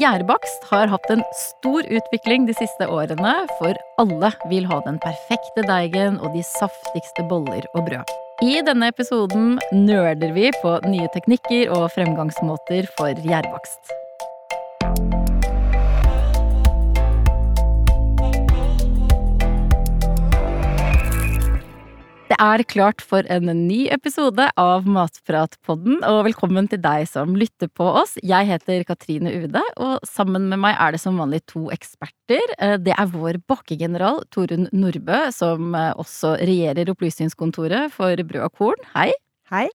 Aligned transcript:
Gjærbakst 0.00 0.62
har 0.70 0.88
hatt 0.88 1.08
en 1.12 1.20
stor 1.36 1.84
utvikling 1.84 2.46
de 2.48 2.54
siste 2.56 2.86
årene, 2.88 3.32
for 3.58 3.76
alle 4.00 4.30
vil 4.48 4.64
ha 4.70 4.78
den 4.86 4.96
perfekte 5.02 5.64
deigen 5.68 6.16
og 6.22 6.32
de 6.32 6.44
saftigste 6.48 7.26
boller 7.28 7.66
og 7.74 7.84
brød. 7.90 8.14
I 8.42 8.62
denne 8.64 8.88
episoden 8.88 9.58
nerder 9.74 10.32
vi 10.32 10.48
på 10.62 10.78
nye 10.88 11.10
teknikker 11.12 11.74
og 11.76 11.90
fremgangsmåter 11.96 12.88
for 12.96 13.12
gjærbakst. 13.26 14.01
Det 22.42 22.48
er 22.58 22.62
klart 22.66 23.02
for 23.06 23.22
en 23.30 23.46
ny 23.54 23.84
episode 23.94 24.48
av 24.58 24.86
Matpratpodden, 24.90 26.00
og 26.02 26.24
velkommen 26.26 26.66
til 26.66 26.80
deg 26.82 27.04
som 27.06 27.36
lytter 27.38 27.68
på 27.70 27.84
oss. 28.00 28.16
Jeg 28.18 28.48
heter 28.48 28.82
Katrine 28.88 29.30
Ude, 29.44 29.60
og 29.78 30.02
sammen 30.02 30.48
med 30.50 30.58
meg 30.64 30.74
er 30.74 30.90
det 30.90 30.98
som 30.98 31.20
vanlig 31.22 31.38
to 31.52 31.68
eksperter. 31.70 32.42
Eh, 32.58 32.74
det 32.82 32.96
er 32.98 33.12
vår 33.12 33.38
bakkegeneral 33.46 34.24
Torunn 34.34 34.66
Nordbø, 34.74 35.20
som 35.30 35.70
eh, 35.78 35.92
også 35.94 36.32
regjerer 36.40 36.90
Opplysningskontoret 36.90 37.94
for 37.94 38.24
Brød 38.32 38.48
og 38.48 38.58
Korn. 38.58 38.82
Hei. 38.96 39.12
Hei. 39.52 39.68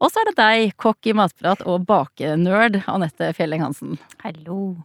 Og 0.00 0.14
så 0.14 0.22
er 0.22 0.30
det 0.30 0.38
deg, 0.40 0.72
kokk 0.80 1.12
i 1.12 1.14
matprat 1.20 1.66
og 1.68 1.84
bakenerd, 1.92 2.80
Anette 2.88 3.34
Fjelleng 3.36 3.66
Hansen. 3.66 4.00
Hallo. 4.24 4.78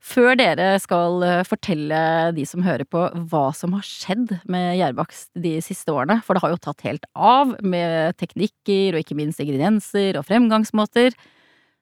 Før 0.00 0.32
dere 0.40 0.78
skal 0.80 1.20
eh, 1.26 1.42
fortelle 1.44 1.98
de 2.32 2.46
som 2.48 2.64
hører 2.64 2.86
på 2.88 3.02
hva 3.28 3.50
som 3.56 3.74
har 3.76 3.84
skjedd 3.84 4.32
med 4.48 4.78
gjærbakst 4.78 5.28
de 5.36 5.58
siste 5.64 5.92
årene, 5.92 6.22
for 6.24 6.34
det 6.34 6.44
har 6.44 6.54
jo 6.54 6.62
tatt 6.64 6.86
helt 6.86 7.04
av 7.12 7.52
med 7.60 8.16
teknikker 8.20 8.96
og 8.96 9.02
ikke 9.02 9.18
minst 9.18 9.42
ingredienser 9.44 10.16
og 10.16 10.24
fremgangsmåter, 10.30 11.12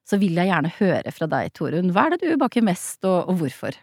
så 0.08 0.19
vil 0.19 0.34
jeg 0.41 0.50
gjerne 0.50 0.75
høre 0.80 1.14
fra 1.14 1.30
deg, 1.30 1.52
Torunn. 1.55 1.92
Hva 1.94 2.08
er 2.08 2.16
det 2.16 2.33
du 2.33 2.41
baker 2.41 2.66
mest, 2.66 2.98
og, 3.06 3.30
og 3.30 3.38
hvorfor? 3.44 3.78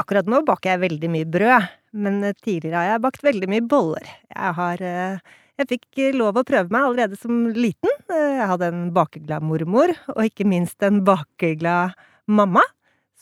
Akkurat 0.00 0.26
nå 0.26 0.42
baker 0.42 0.74
jeg 0.74 0.84
veldig 0.88 1.14
mye 1.14 1.30
brød, 1.30 1.70
men 1.94 2.20
tidligere 2.42 2.80
har 2.80 2.92
jeg 2.96 3.04
bakt 3.06 3.26
veldig 3.30 3.50
mye 3.52 3.66
boller. 3.70 4.14
Jeg 4.34 4.54
har 4.58 4.82
eh, 4.82 5.34
Jeg 5.54 5.70
fikk 5.70 6.00
lov 6.18 6.40
å 6.40 6.42
prøve 6.42 6.66
meg 6.74 6.82
allerede 6.82 7.14
som 7.20 7.44
liten. 7.54 7.92
Eh, 8.10 8.40
jeg 8.40 8.50
hadde 8.50 8.72
en 8.72 8.88
bakeglad 8.96 9.46
mormor, 9.46 9.94
og 10.16 10.24
ikke 10.26 10.48
minst 10.50 10.82
en 10.82 11.04
bakeglad 11.06 11.94
mamma 12.26 12.64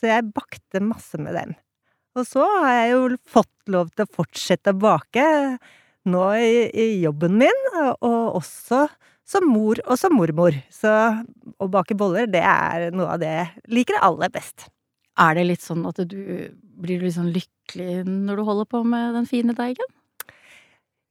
så 0.03 0.11
jeg 0.11 0.33
bakte 0.35 0.83
masse 0.83 1.19
med 1.23 1.37
dem. 1.39 1.55
Og 2.19 2.27
så 2.27 2.43
har 2.43 2.73
jeg 2.75 2.91
jo 2.91 3.05
fått 3.31 3.71
lov 3.73 3.93
til 3.95 4.05
å 4.05 4.15
fortsette 4.19 4.75
å 4.75 4.81
bake 4.83 5.27
nå 6.11 6.25
i, 6.35 6.67
i 6.75 6.87
jobben 7.05 7.39
min, 7.39 7.63
og 7.79 8.41
også 8.41 8.89
som 9.23 9.47
mor 9.47 9.79
og 9.87 9.95
som 10.01 10.19
mormor. 10.19 10.59
Så 10.75 10.91
å 11.63 11.71
bake 11.71 11.95
boller, 11.95 12.27
det 12.27 12.43
er 12.43 12.91
noe 12.91 13.15
av 13.15 13.23
det 13.23 13.31
jeg 13.31 13.65
liker 13.79 14.03
aller 14.03 14.33
best. 14.35 14.67
Er 15.23 15.39
det 15.39 15.47
litt 15.47 15.63
sånn 15.63 15.87
at 15.87 16.03
du 16.11 16.19
blir 16.83 17.05
litt 17.05 17.15
sånn 17.15 17.31
lykkelig 17.31 18.03
når 18.09 18.41
du 18.41 18.47
holder 18.49 18.69
på 18.75 18.83
med 18.83 19.15
den 19.15 19.31
fine 19.31 19.55
deigen? 19.55 19.95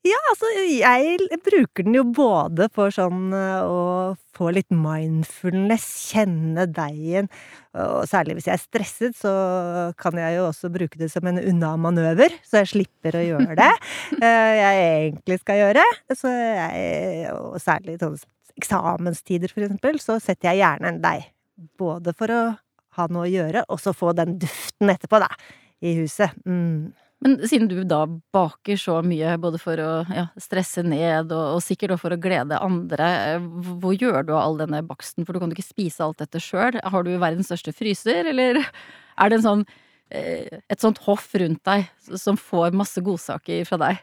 Ja, 0.02 0.18
altså, 0.32 0.48
jeg 0.66 1.38
bruker 1.46 1.86
den 1.86 1.94
jo 1.94 2.02
både 2.10 2.66
for 2.74 2.90
sånn 2.94 3.36
eh, 3.38 3.62
å 3.62 4.16
få 4.34 4.50
litt 4.56 4.72
mindfulness, 4.74 5.86
kjenne 6.10 6.66
deigen, 6.74 7.30
og 7.78 8.08
særlig 8.10 8.40
hvis 8.40 8.48
jeg 8.50 8.56
er 8.56 8.64
stresset, 8.64 9.18
så 9.20 9.34
kan 10.02 10.18
jeg 10.18 10.40
jo 10.40 10.48
også 10.48 10.72
bruke 10.74 10.98
det 10.98 11.12
som 11.14 11.30
en 11.30 11.38
unna-manøver, 11.38 12.34
så 12.42 12.64
jeg 12.64 12.72
slipper 12.72 13.20
å 13.20 13.24
gjøre 13.28 13.60
det 13.60 13.70
eh, 14.26 14.54
jeg 14.58 14.82
egentlig 14.88 15.38
skal 15.44 15.62
gjøre. 15.62 15.86
Så 16.18 16.34
jeg, 16.34 17.30
og 17.38 17.62
særlig 17.62 18.00
i 18.00 18.12
eksamenstider, 18.58 19.54
for 19.54 19.68
eksempel, 19.68 20.02
så 20.02 20.18
setter 20.24 20.50
jeg 20.50 20.64
gjerne 20.64 20.96
en 20.96 21.02
deig. 21.04 21.30
Både 21.78 22.18
for 22.18 22.34
å 22.34 22.42
ha 22.98 23.08
noe 23.14 23.30
å 23.30 23.32
gjøre, 23.32 23.68
og 23.70 23.80
så 23.86 23.94
få 23.94 24.16
den 24.18 24.40
duften 24.42 24.92
etterpå, 24.92 25.22
da, 25.22 25.30
i 25.86 25.94
huset. 26.02 26.34
Mm. 26.50 26.90
Men 27.22 27.36
siden 27.46 27.68
du 27.70 27.84
da 27.86 28.06
baker 28.34 28.80
så 28.82 28.96
mye, 29.06 29.36
både 29.42 29.60
for 29.62 29.78
å 29.78 29.90
ja, 30.10 30.24
stresse 30.42 30.82
ned 30.82 31.30
og, 31.30 31.58
og 31.58 31.62
sikkert 31.62 32.00
for 32.02 32.16
å 32.16 32.20
glede 32.22 32.58
andre, 32.58 33.38
hvor 33.84 33.94
gjør 33.94 34.26
du 34.26 34.34
av 34.34 34.42
all 34.42 34.58
denne 34.64 34.82
baksten, 34.88 35.28
for 35.28 35.38
du 35.38 35.42
kan 35.44 35.54
jo 35.54 35.58
ikke 35.60 35.68
spise 35.68 36.02
alt 36.02 36.24
dette 36.24 36.42
sjøl. 36.42 36.80
Har 36.82 37.06
du 37.06 37.14
verdens 37.22 37.52
største 37.52 37.76
fryser, 37.78 38.32
eller 38.34 38.64
er 38.64 39.34
det 39.34 39.42
sånn, 39.46 39.62
eh, 40.10 40.62
et 40.66 40.82
sånt 40.82 41.04
hoff 41.06 41.30
rundt 41.38 41.62
deg 41.70 41.86
som 42.10 42.40
får 42.42 42.74
masse 42.74 43.06
godsaker 43.06 43.70
fra 43.70 43.82
deg? 43.86 44.02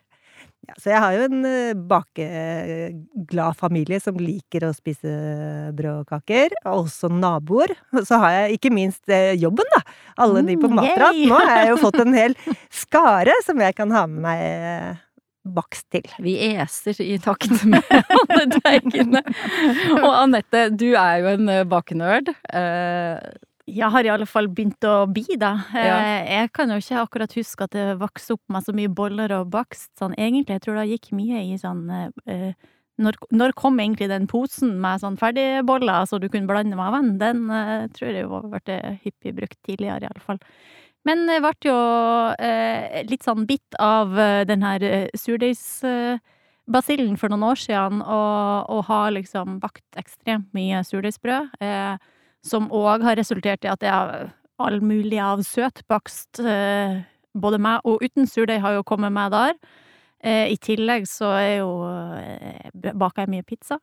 Ja, 0.68 0.74
så 0.76 0.90
jeg 0.92 1.00
har 1.00 1.14
jo 1.16 1.24
en 1.24 1.46
uh, 1.48 1.80
bakeglad 1.88 3.56
familie 3.56 4.00
som 4.04 4.18
liker 4.20 4.66
å 4.68 4.74
spise 4.76 5.08
brød 5.76 6.12
og 6.12 6.28
også 6.68 7.08
naboer. 7.08 7.72
Og 7.96 8.04
Så 8.04 8.18
har 8.20 8.34
jeg 8.36 8.58
ikke 8.58 8.74
minst 8.76 9.00
uh, 9.08 9.32
jobben, 9.32 9.68
da. 9.72 9.80
Alle 10.20 10.44
de 10.44 10.58
på 10.60 10.68
mm, 10.68 10.76
Matrat. 10.76 11.16
Nå 11.16 11.40
har 11.40 11.54
jeg 11.62 11.72
jo 11.72 11.80
fått 11.86 12.00
en 12.04 12.16
hel 12.16 12.36
skare 12.68 13.36
som 13.46 13.64
jeg 13.64 13.78
kan 13.78 13.94
ha 13.96 14.04
med 14.10 14.20
meg 14.26 14.44
uh, 14.44 15.04
bakst 15.56 15.88
til. 15.94 16.04
Vi 16.20 16.36
eser 16.50 17.00
i 17.00 17.16
takt 17.24 17.64
med 17.64 17.88
alle 18.18 18.44
deigene. 18.58 19.24
Og 20.02 20.10
Anette, 20.12 20.68
du 20.76 20.90
er 20.92 21.22
jo 21.22 21.32
en 21.32 21.52
bakenerd. 21.70 22.34
Jeg 23.68 23.92
har 23.92 24.06
i 24.06 24.10
alle 24.12 24.26
fall 24.28 24.48
begynt 24.48 24.84
å 24.88 25.06
bli 25.10 25.36
da. 25.40 25.52
Ja. 25.74 25.96
Eh, 25.98 26.30
jeg 26.38 26.52
kan 26.56 26.70
jo 26.72 26.78
ikke 26.80 27.02
akkurat 27.02 27.34
huske 27.36 27.64
at 27.66 27.72
det 27.76 27.98
vokste 28.00 28.34
opp 28.38 28.54
med 28.54 28.64
så 28.64 28.72
mye 28.76 28.88
boller 28.88 29.34
og 29.36 29.50
bakst. 29.52 29.90
Sånn 30.00 30.14
egentlig, 30.16 30.56
jeg 30.56 30.64
tror 30.64 30.76
det 30.80 30.88
gikk 30.92 31.06
mye 31.16 31.38
i 31.50 31.52
sånn 31.60 31.84
uh, 31.92 32.52
når, 32.98 33.14
når, 33.30 33.52
kom 33.58 33.78
egentlig 33.78 34.08
den 34.10 34.26
posen 34.30 34.80
med 34.82 35.00
sånn 35.02 35.18
ferdigboller 35.20 36.06
så 36.08 36.18
du 36.18 36.28
kunne 36.32 36.50
blande 36.50 36.76
med 36.78 36.92
vann? 36.94 37.18
Den 37.20 37.38
uh, 37.52 37.86
tror 37.94 38.08
jeg 38.10 38.24
jo 38.24 38.42
ble 38.56 38.76
hyppig 39.04 39.32
brukt 39.36 39.58
tidligere, 39.66 40.02
i 40.02 40.10
alle 40.10 40.24
fall. 40.24 40.40
Men 41.06 41.18
jeg 41.30 41.42
ble 41.44 41.52
jo 41.68 41.78
uh, 41.78 43.02
litt 43.08 43.24
sånn 43.24 43.46
bitt 43.48 43.72
av 43.82 44.06
den 44.48 44.62
her 44.66 44.80
surdeigsbasillen 45.16 47.16
for 47.20 47.28
noen 47.32 47.48
år 47.52 47.58
siden, 47.68 47.96
og, 48.02 48.66
og 48.72 48.80
har 48.90 49.08
liksom 49.16 49.46
bakt 49.62 49.88
ekstremt 50.00 50.48
mye 50.56 50.78
surdeigsbrød. 50.88 51.44
Uh, 51.62 51.96
som 52.50 52.70
òg 52.74 53.04
har 53.06 53.18
resultert 53.18 53.64
i 53.64 53.72
at 53.72 53.84
jeg 53.84 53.94
har 53.94 54.30
all 54.58 54.80
mulig 54.82 55.20
av 55.22 55.42
søtbakst, 55.46 56.40
eh, 56.42 57.02
både 57.38 57.60
med 57.62 57.84
og 57.86 58.02
uten 58.02 58.26
surdeig 58.26 58.62
har 58.64 58.78
jo 58.78 58.86
kommet 58.86 59.14
med 59.14 59.34
der. 59.34 59.54
Eh, 60.18 60.50
I 60.50 60.56
tillegg 60.58 61.04
så 61.06 61.28
er 61.38 61.52
jo 61.60 61.70
eh, 62.18 62.90
baker 62.90 63.22
jeg 63.22 63.30
mye 63.36 63.46
pizza. 63.46 63.78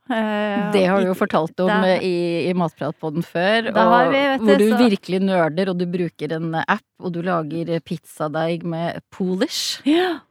Det 0.74 0.84
har 0.84 1.00
du 1.00 1.08
jo 1.08 1.16
fortalt 1.16 1.64
om 1.64 1.72
det, 1.86 1.96
i, 2.04 2.50
i 2.50 2.54
Matpratpodden 2.58 3.24
før, 3.24 3.72
og, 3.72 3.96
vi, 4.12 4.24
hvor 4.44 4.59
du 4.59 4.68
så. 4.68 4.81
virkelig 4.84 5.22
nerder, 5.24 5.72
og 5.72 5.80
du 5.80 5.88
bruker 5.88 6.36
en 6.36 6.59
app, 6.66 6.84
og 7.00 7.16
du 7.16 7.22
lager 7.24 7.80
pizzadeig 7.88 8.68
med 8.68 9.00
Polish. 9.16 9.80
Ja. 9.88 10.25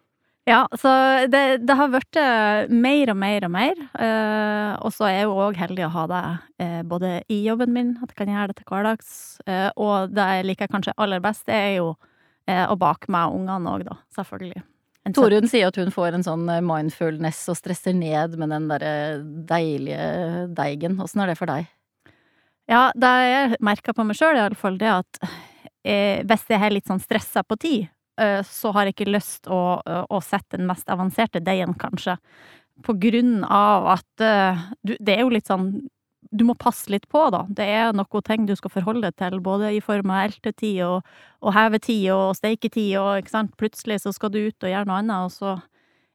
Ja, 0.45 0.69
så 0.77 0.89
det, 1.33 1.59
det 1.65 1.75
har 1.75 1.89
blitt 1.89 2.17
eh, 2.21 2.69
mer 2.69 3.11
og 3.15 3.17
mer 3.17 3.47
og 3.47 3.53
mer. 3.55 3.79
Eh, 3.97 4.73
og 4.85 4.93
så 4.93 5.07
er 5.09 5.15
jeg 5.15 5.29
jo 5.31 5.39
òg 5.41 5.57
heldig 5.57 5.87
å 5.87 5.93
ha 5.95 6.03
det 6.11 6.25
eh, 6.61 6.83
både 6.85 7.13
i 7.33 7.39
jobben 7.47 7.73
min, 7.73 7.95
at 8.05 8.13
jeg 8.13 8.19
kan 8.19 8.33
gjøre 8.33 8.51
det 8.53 8.59
til 8.59 8.69
hverdags, 8.69 9.15
eh, 9.49 9.71
og 9.81 10.13
det 10.13 10.27
jeg 10.29 10.47
liker 10.51 10.69
kanskje 10.69 10.97
aller 11.01 11.25
best, 11.25 11.47
det 11.49 11.57
er 11.57 11.73
jo 11.79 11.95
eh, 12.45 12.67
å 12.69 12.77
bake 12.77 13.09
med 13.15 13.39
ungene 13.39 13.73
òg, 13.73 13.87
da. 13.89 13.97
Selvfølgelig. 14.19 14.67
Torunn 15.17 15.49
sier 15.49 15.69
at 15.69 15.81
hun 15.81 15.93
får 15.93 16.19
en 16.19 16.27
sånn 16.29 16.45
eh, 16.53 16.61
mindfulness 16.65 17.41
og 17.49 17.59
stresser 17.63 17.97
ned 17.97 18.37
med 18.41 18.53
den 18.53 18.69
derre 18.69 18.95
deilige 19.49 20.45
deigen. 20.61 21.01
Åssen 21.01 21.25
er 21.25 21.33
det 21.33 21.41
for 21.41 21.49
deg? 21.49 21.73
Ja, 22.69 22.91
det 22.93 23.17
jeg 23.31 23.59
merker 23.65 23.97
på 23.97 24.05
meg 24.05 24.21
sjøl, 24.21 24.37
i 24.37 24.45
alle 24.45 24.61
fall, 24.61 24.77
det 24.81 24.93
at 24.93 25.25
hvis 25.85 26.47
jeg 26.49 26.57
er 26.65 26.73
litt 26.73 26.89
sånn 26.89 27.01
stressa 27.03 27.43
på 27.45 27.59
tid, 27.61 27.91
så 28.47 28.71
har 28.75 28.87
jeg 28.87 28.95
ikke 28.95 29.11
lyst 29.11 29.49
å, 29.51 29.81
å 29.83 30.19
sette 30.23 30.59
den 30.59 30.69
mest 30.69 30.91
avanserte 30.93 31.43
deigen, 31.43 31.75
kanskje. 31.75 32.15
På 32.83 32.95
grunn 32.99 33.45
av 33.47 33.87
at 33.97 34.23
uh, 34.23 34.63
du, 34.83 34.97
det 34.99 35.17
er 35.17 35.23
jo 35.23 35.35
litt 35.35 35.47
sånn 35.47 35.69
Du 36.35 36.43
må 36.43 36.57
passe 36.59 36.91
litt 36.91 37.05
på, 37.07 37.21
da. 37.31 37.45
Det 37.47 37.67
er 37.71 37.93
noe 37.95 38.23
ting 38.27 38.47
du 38.49 38.55
skal 38.59 38.73
forholde 38.75 39.07
deg 39.07 39.19
til, 39.21 39.39
både 39.45 39.71
i 39.77 39.83
form 39.85 40.11
av 40.11 40.25
eltetid 40.25 40.81
og, 40.83 41.07
og 41.45 41.55
hevetid 41.55 42.09
og 42.11 42.35
steiketid, 42.35 42.97
og 42.99 43.23
ikke 43.23 43.35
sant, 43.37 43.53
plutselig 43.61 44.01
så 44.03 44.11
skal 44.15 44.33
du 44.35 44.41
ut 44.49 44.67
og 44.67 44.73
gjøre 44.73 44.89
noe 44.91 44.99
annet, 45.03 45.29
og 45.29 45.35
så 45.35 45.59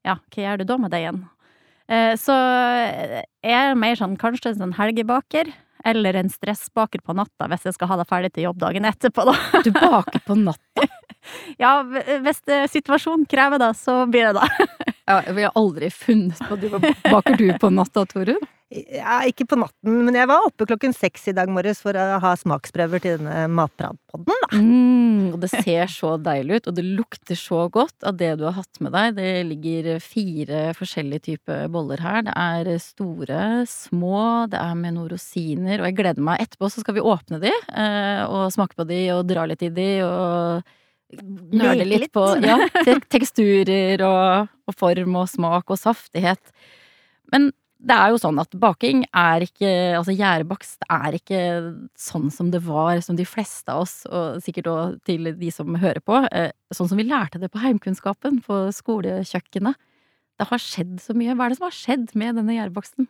Ja, 0.04 0.18
hva 0.32 0.44
gjør 0.44 0.60
du 0.60 0.66
da 0.68 0.78
med 0.80 0.92
deigen? 0.96 1.24
Så 2.22 2.36
jeg 3.44 3.56
er 3.56 3.80
mer 3.80 3.98
sånn 3.98 4.14
kanskje 4.20 4.52
en 4.52 4.60
sånn 4.60 4.76
helgebaker 4.78 5.50
eller 5.86 6.14
en 6.14 6.30
stressbaker 6.30 7.00
på 7.00 7.16
natta 7.18 7.48
hvis 7.52 7.68
jeg 7.70 7.78
skal 7.78 7.92
ha 7.92 8.00
det 8.02 8.08
ferdig 8.10 8.34
til 8.34 8.50
jobb 8.50 8.60
dagen 8.62 8.88
etterpå, 8.90 9.26
da. 9.30 9.36
Du 9.66 9.72
baker 9.76 10.24
på 10.26 10.38
natta? 10.40 10.88
ja, 11.64 11.80
hvis 11.84 12.44
situasjonen 12.72 13.26
krever 13.30 13.62
det, 13.62 13.74
så 13.80 14.04
blir 14.10 14.30
det 14.30 14.42
det. 14.42 14.70
ja, 15.12 15.22
vi 15.28 15.48
har 15.48 15.56
aldri 15.60 15.92
funnet 15.94 16.40
på 16.50 16.60
det. 16.60 16.72
Baker 17.10 17.38
du 17.40 17.52
på 17.60 17.72
natta, 17.74 18.06
Torunn? 18.10 18.48
Ja, 18.70 19.24
ikke 19.26 19.48
på 19.50 19.58
natten, 19.58 20.04
men 20.06 20.14
jeg 20.14 20.30
var 20.30 20.44
oppe 20.46 20.68
klokken 20.70 20.92
seks 20.94 21.24
i 21.32 21.34
dag 21.34 21.50
morges 21.50 21.80
for 21.82 21.98
å 21.98 22.20
ha 22.22 22.34
smaksprøver 22.38 23.02
til 23.02 23.16
denne 23.18 23.48
matpratpodden, 23.58 24.44
da. 24.44 24.60
Mm, 24.62 25.24
og 25.34 25.40
det 25.42 25.50
ser 25.50 25.90
så 25.90 26.12
deilig 26.22 26.60
ut, 26.60 26.68
og 26.70 26.76
det 26.78 26.84
lukter 26.86 27.40
så 27.40 27.64
godt 27.74 28.06
av 28.06 28.20
det 28.20 28.36
du 28.38 28.44
har 28.46 28.60
hatt 28.60 28.78
med 28.86 28.94
deg. 28.94 29.16
Det 29.18 29.32
ligger 29.50 29.88
fire 30.06 30.60
forskjellige 30.78 31.26
typer 31.32 31.64
boller 31.74 32.04
her. 32.06 32.22
Det 32.28 32.36
er 32.38 32.70
store, 32.84 33.40
små, 33.72 34.20
det 34.54 34.62
er 34.62 34.76
med 34.78 35.00
noen 35.00 35.10
rosiner, 35.16 35.82
og 35.82 35.90
jeg 35.90 35.98
gleder 36.04 36.28
meg. 36.30 36.44
Etterpå 36.46 36.70
så 36.70 36.84
skal 36.84 37.00
vi 37.00 37.06
åpne 37.16 37.40
de, 37.42 37.54
eh, 37.74 38.22
og 38.30 38.52
smake 38.54 38.78
på 38.78 38.86
de, 38.92 39.00
og 39.16 39.24
dra 39.32 39.48
litt 39.50 39.66
i 39.66 39.72
de, 39.74 39.88
og 40.06 40.76
nøle 41.58 41.88
litt 41.88 42.06
litt. 42.06 42.14
på 42.14 42.28
ja, 42.46 42.60
teksturer 43.16 44.06
og, 44.06 44.54
og 44.70 44.78
form 44.78 45.18
og 45.24 45.34
smak 45.34 45.74
og 45.74 45.82
saftighet. 45.82 46.54
Men 47.34 47.50
det 47.80 47.96
er 47.96 48.12
jo 48.12 48.20
sånn 48.20 48.40
at 48.42 48.56
baking 48.60 49.06
er 49.16 49.46
ikke 49.46 49.70
Altså 49.96 50.12
gjærbakst 50.12 50.84
er 50.92 51.16
ikke 51.16 51.42
sånn 52.00 52.28
som 52.34 52.50
det 52.52 52.60
var, 52.66 53.00
som 53.06 53.16
de 53.16 53.28
fleste 53.28 53.72
av 53.72 53.86
oss, 53.86 54.02
og 54.10 54.42
sikkert 54.44 54.68
òg 54.72 54.98
til 55.08 55.32
de 55.40 55.52
som 55.54 55.78
hører 55.80 56.04
på, 56.04 56.20
eh, 56.36 56.52
sånn 56.76 56.90
som 56.92 57.00
vi 57.00 57.08
lærte 57.08 57.40
det 57.40 57.52
på 57.54 57.62
heimkunnskapen 57.64 58.42
på 58.44 58.66
skolekjøkkenet. 58.76 59.80
Det 60.40 60.48
har 60.48 60.64
skjedd 60.64 61.00
så 61.04 61.16
mye. 61.16 61.36
Hva 61.36 61.48
er 61.48 61.50
det 61.50 61.60
som 61.60 61.68
har 61.68 61.76
skjedd 61.76 62.14
med 62.20 62.40
denne 62.40 62.56
gjærbaksten? 62.56 63.10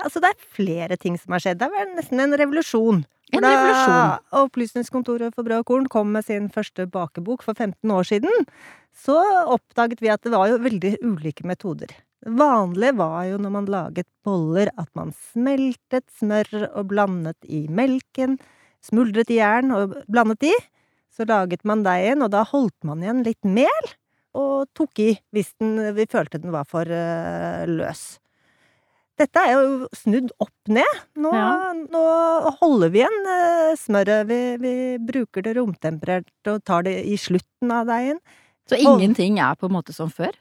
Altså, 0.00 0.22
det 0.22 0.30
er 0.30 0.52
flere 0.56 0.96
ting 0.96 1.18
som 1.20 1.34
har 1.34 1.42
skjedd. 1.42 1.58
Det 1.60 1.68
er 1.68 1.90
nesten 1.96 2.22
en 2.22 2.38
revolusjon. 2.38 3.02
En 3.32 3.44
revolusjon. 3.44 3.98
da. 3.98 4.20
Opplysningskontoret 4.42 5.34
for 5.34 5.46
brød 5.46 5.64
og 5.64 5.68
korn 5.68 5.90
kom 5.90 6.12
med 6.14 6.26
sin 6.26 6.48
første 6.52 6.86
bakebok 6.90 7.42
for 7.42 7.54
15 7.54 7.90
år 7.90 8.08
siden, 8.08 8.46
så 8.94 9.18
oppdaget 9.46 10.02
vi 10.04 10.10
at 10.12 10.22
det 10.22 10.32
var 10.34 10.50
jo 10.50 10.62
veldig 10.62 10.96
ulike 11.02 11.46
metoder. 11.48 11.92
Det 12.22 12.32
vanlige 12.38 12.94
var 13.00 13.24
jo 13.26 13.38
når 13.42 13.50
man 13.56 13.66
laget 13.70 14.06
boller, 14.22 14.70
at 14.78 14.88
man 14.98 15.10
smeltet 15.32 16.04
smør 16.20 16.68
og 16.70 16.86
blandet 16.92 17.38
i 17.50 17.64
melken, 17.66 18.36
smuldret 18.82 19.30
i 19.34 19.40
jern 19.40 19.74
og 19.74 19.96
blandet 20.10 20.46
i. 20.46 20.52
Så 21.12 21.26
laget 21.28 21.64
man 21.68 21.82
deigen, 21.84 22.22
og 22.24 22.30
da 22.32 22.44
holdt 22.48 22.86
man 22.88 23.02
igjen 23.02 23.24
litt 23.26 23.42
mel, 23.44 23.90
og 24.38 24.70
tok 24.78 25.02
i 25.02 25.10
hvis 25.34 25.50
den, 25.60 25.74
vi 25.98 26.06
følte 26.08 26.38
den 26.40 26.54
var 26.54 26.64
for 26.64 26.88
uh, 26.88 27.66
løs. 27.68 28.04
Dette 29.20 29.42
er 29.44 29.52
jo 29.58 29.90
snudd 29.92 30.30
opp 30.40 30.70
ned. 30.72 30.94
Nå, 31.20 31.34
Ja. 31.36 31.50
nå 31.74 32.04
holder 32.62 32.94
vi 32.94 33.02
igjen 33.02 33.18
uh, 33.28 33.74
smøret. 33.76 34.24
Vi, 34.30 34.38
vi 34.62 34.72
bruker 35.10 35.44
det 35.44 35.56
romtemperert 35.58 36.32
og 36.48 36.62
tar 36.64 36.86
det 36.88 36.96
i 37.04 37.18
slutten 37.20 37.74
av 37.74 37.90
deigen. 37.90 38.22
Så 38.70 38.78
ingenting 38.80 39.36
er 39.42 39.58
på 39.58 39.68
en 39.68 39.74
måte 39.76 39.92
som 39.92 40.08
før? 40.10 40.32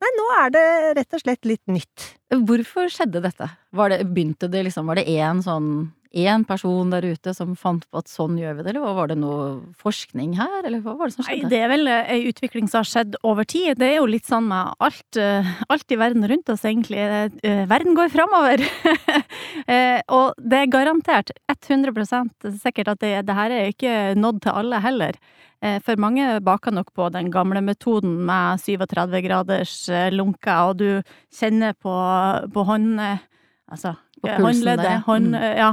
Nei, 0.00 0.10
nå 0.16 0.26
er 0.38 0.52
det 0.54 0.66
rett 0.96 1.16
og 1.16 1.22
slett 1.22 1.48
litt 1.48 1.62
nytt. 1.68 2.06
Hvorfor 2.32 2.88
skjedde 2.92 3.20
dette? 3.24 3.50
Var 3.76 3.92
det, 3.92 3.98
begynte 4.08 4.48
det 4.48 4.64
liksom, 4.68 4.88
var 4.88 4.96
det 4.96 5.08
én 5.12 5.42
sånn 5.44 5.90
Én 6.10 6.42
person 6.44 6.90
der 6.90 7.04
ute 7.06 7.30
som 7.36 7.52
fant 7.54 7.84
på 7.86 8.00
at 8.00 8.08
sånn 8.10 8.34
gjør 8.40 8.56
vi 8.58 8.62
det, 8.66 8.72
eller 8.72 8.94
var 8.96 9.06
det 9.12 9.16
noe 9.20 9.60
forskning 9.78 10.32
her, 10.34 10.64
eller 10.66 10.80
hva 10.82 10.96
var 10.98 11.06
det 11.06 11.14
som 11.14 11.22
skjedde? 11.26 11.44
Nei, 11.44 11.50
det 11.52 11.60
er 11.62 11.68
vel 11.70 11.86
eh, 11.86 12.08
ei 12.16 12.24
utvikling 12.32 12.66
som 12.68 12.80
har 12.80 12.88
skjedd 12.90 13.14
over 13.22 13.46
tid. 13.46 13.78
Det 13.78 13.86
er 13.92 13.96
jo 14.00 14.08
litt 14.10 14.26
sånn 14.26 14.48
med 14.50 14.72
alt, 14.82 15.16
eh, 15.22 15.46
alt 15.70 15.94
i 15.94 15.98
verden 16.00 16.26
rundt 16.26 16.50
oss, 16.50 16.64
egentlig. 16.66 16.98
Eh, 16.98 17.62
Verden 17.70 17.94
går 17.98 18.10
framover. 18.14 18.64
Eh, 19.70 20.00
Og 20.10 20.34
det 20.38 20.58
er 20.64 20.70
garantert 20.72 21.30
100% 21.50 22.46
sikkert 22.58 22.88
at 22.92 23.00
det, 23.02 23.10
det 23.26 23.34
her 23.36 23.52
er 23.54 23.68
ikke 23.70 23.92
nådd 24.18 24.40
til 24.44 24.52
alle 24.56 24.80
heller. 24.82 25.16
Eh, 25.62 25.78
For 25.84 25.98
mange 26.00 26.40
baker 26.42 26.74
nok 26.74 26.90
på 26.96 27.06
den 27.14 27.30
gamle 27.30 27.62
metoden 27.62 28.16
med 28.26 28.58
37 28.62 29.20
graders 29.26 29.74
lunker, 30.14 30.70
og 30.72 30.76
du 30.80 30.88
kjenner 31.34 31.74
på, 31.78 31.94
på 32.54 32.66
hånd... 32.66 32.98
eh, 33.00 33.18
Altså, 33.70 33.92
På 34.18 34.26
eh, 34.26 34.34
pulsen 34.34 34.48
håndleddet, 34.48 35.02
hånd, 35.06 35.28
Mm. 35.30 35.34
eh, 35.38 35.56
ja. 35.60 35.68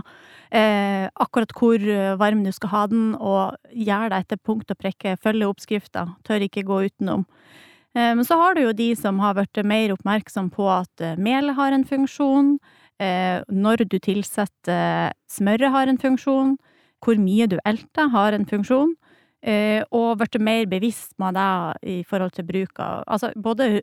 Eh, 0.51 1.09
akkurat 1.19 1.51
hvor 1.57 1.75
eh, 1.81 2.15
varm 2.19 2.43
du 2.45 2.51
skal 2.55 2.71
ha 2.71 2.83
den, 2.87 3.07
og 3.15 3.57
gjør 3.73 4.11
det 4.11 4.21
etter 4.23 4.39
punkt 4.39 4.71
og 4.71 4.79
prikke, 4.79 5.17
følge 5.19 5.49
oppskrifta, 5.49 6.05
tør 6.27 6.45
ikke 6.45 6.65
gå 6.67 6.81
utenom. 6.87 7.25
Eh, 7.97 8.15
så 8.23 8.39
har 8.39 8.55
du 8.55 8.63
jo 8.63 8.75
de 8.75 8.93
som 8.95 9.19
har 9.19 9.35
vært 9.35 9.59
mer 9.67 9.95
oppmerksom 9.95 10.51
på 10.55 10.69
at 10.71 11.03
eh, 11.03 11.17
melet 11.19 11.57
har 11.57 11.75
en 11.75 11.83
funksjon, 11.87 12.55
eh, 13.03 13.43
når 13.51 13.87
du 13.91 13.99
tilsetter 13.99 15.11
smøret 15.31 15.73
har 15.75 15.91
en 15.91 15.99
funksjon, 15.99 16.55
hvor 17.03 17.19
mye 17.21 17.49
du 17.51 17.59
elter 17.67 18.09
har 18.15 18.33
en 18.33 18.47
funksjon, 18.47 18.95
eh, 19.43 19.83
og 19.91 20.17
vært 20.23 20.39
mer 20.41 20.65
bevisst 20.65 21.13
med 21.19 21.35
det 21.37 21.91
i 21.91 21.99
forhold 22.07 22.33
til 22.37 22.47
bruk 22.47 22.79
av 22.79 23.03
Altså 23.07 23.33
både 23.35 23.81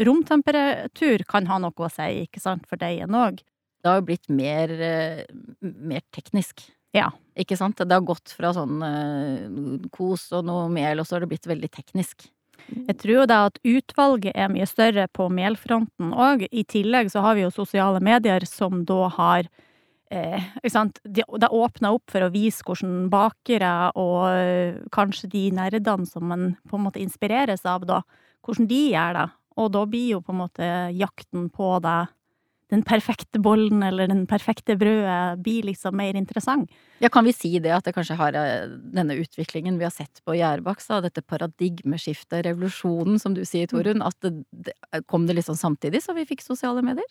romtemperatur 0.00 1.24
kan 1.28 1.46
ha 1.46 1.58
noe 1.60 1.76
å 1.76 1.92
si, 1.92 2.24
ikke 2.24 2.40
sant, 2.40 2.66
for 2.66 2.80
deigen 2.80 3.14
òg. 3.14 3.42
Det 3.80 3.88
har 3.88 4.00
jo 4.00 4.08
blitt 4.10 4.28
mer, 4.28 4.70
eh, 4.70 5.24
mer 5.60 6.04
teknisk. 6.12 6.66
Ja. 6.92 7.10
Ikke 7.38 7.56
sant? 7.56 7.78
Det 7.78 7.94
har 7.94 8.04
gått 8.04 8.34
fra 8.36 8.52
sånn 8.52 8.82
eh, 8.84 9.88
kos 9.94 10.28
og 10.36 10.44
noe 10.48 10.68
mel, 10.72 11.00
og 11.00 11.08
så 11.08 11.16
har 11.16 11.24
det 11.24 11.32
blitt 11.32 11.48
veldig 11.48 11.70
teknisk. 11.72 12.28
Jeg 12.70 12.96
tror 13.00 13.14
jo 13.14 13.26
da 13.26 13.38
at 13.48 13.56
utvalget 13.66 14.36
er 14.36 14.50
mye 14.52 14.66
større 14.68 15.06
på 15.16 15.30
melfronten 15.32 16.12
òg. 16.12 16.44
I 16.50 16.64
tillegg 16.68 17.10
så 17.12 17.24
har 17.24 17.38
vi 17.38 17.46
jo 17.46 17.54
sosiale 17.54 18.02
medier 18.04 18.44
som 18.46 18.84
da 18.86 19.08
har 19.16 19.48
eh, 20.12 20.50
ikke 20.60 20.74
sant? 20.74 21.00
Det 21.04 21.24
de 21.24 21.50
åpner 21.50 21.96
opp 21.96 22.12
for 22.12 22.26
å 22.26 22.32
vise 22.34 22.66
hvordan 22.66 23.08
bakere 23.12 23.72
og 23.98 24.20
eh, 24.34 24.78
kanskje 24.94 25.32
de 25.32 25.44
nerdene 25.56 26.06
som 26.06 26.28
man 26.30 26.54
på 26.68 26.78
en 26.78 26.86
måte 26.86 27.02
inspireres 27.02 27.64
av, 27.64 27.86
da, 27.88 28.02
hvordan 28.46 28.70
de 28.70 28.82
gjør 28.92 29.18
det. 29.18 29.28
Og 29.60 29.72
da 29.74 29.84
blir 29.88 30.08
jo 30.14 30.24
på 30.24 30.34
en 30.34 30.42
måte 30.44 30.72
jakten 30.96 31.48
på 31.52 31.76
det 31.84 32.00
den 32.70 32.82
perfekte 32.86 33.40
bollen 33.42 33.82
eller 33.82 34.10
den 34.10 34.26
perfekte 34.30 34.76
brødet 34.78 35.40
blir 35.44 35.66
liksom 35.68 35.96
mer 35.98 36.18
interessant. 36.18 36.70
Ja, 37.02 37.10
kan 37.12 37.26
vi 37.26 37.34
si 37.34 37.52
det 37.62 37.72
at 37.74 37.86
det 37.86 37.94
kanskje 37.96 38.18
har 38.18 38.36
eh, 38.38 38.68
denne 38.94 39.16
utviklingen 39.18 39.80
vi 39.80 39.86
har 39.88 39.94
sett 39.94 40.22
på 40.24 40.36
Gjærbakk, 40.38 40.82
dette 41.04 41.24
paradigmeskiftet, 41.26 42.44
revolusjonen, 42.46 43.18
som 43.18 43.34
du 43.34 43.42
sier, 43.48 43.70
Torunn, 43.70 44.04
at 44.06 44.16
det, 44.22 44.44
det, 44.50 44.76
kom 45.10 45.26
det 45.26 45.38
liksom 45.40 45.58
samtidig 45.58 46.02
som 46.04 46.18
vi 46.18 46.28
fikk 46.28 46.44
sosiale 46.46 46.84
medier? 46.86 47.08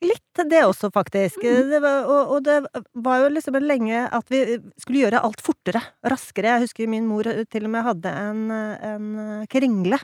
Litt 0.00 0.40
det 0.48 0.62
også, 0.64 0.88
faktisk. 0.94 1.42
Det 1.44 1.80
var, 1.84 2.06
og, 2.08 2.30
og 2.36 2.44
det 2.46 2.84
var 3.04 3.20
jo 3.20 3.32
liksom 3.34 3.58
lenge 3.60 4.06
at 4.06 4.30
vi 4.32 4.56
skulle 4.80 5.02
gjøre 5.02 5.20
alt 5.26 5.42
fortere, 5.44 5.82
raskere. 6.08 6.54
Jeg 6.54 6.64
husker 6.64 6.88
min 6.88 7.08
mor 7.10 7.28
til 7.52 7.68
og 7.68 7.74
med 7.74 7.84
hadde 7.84 8.14
en, 8.22 8.46
en 8.48 9.44
kringle 9.52 10.00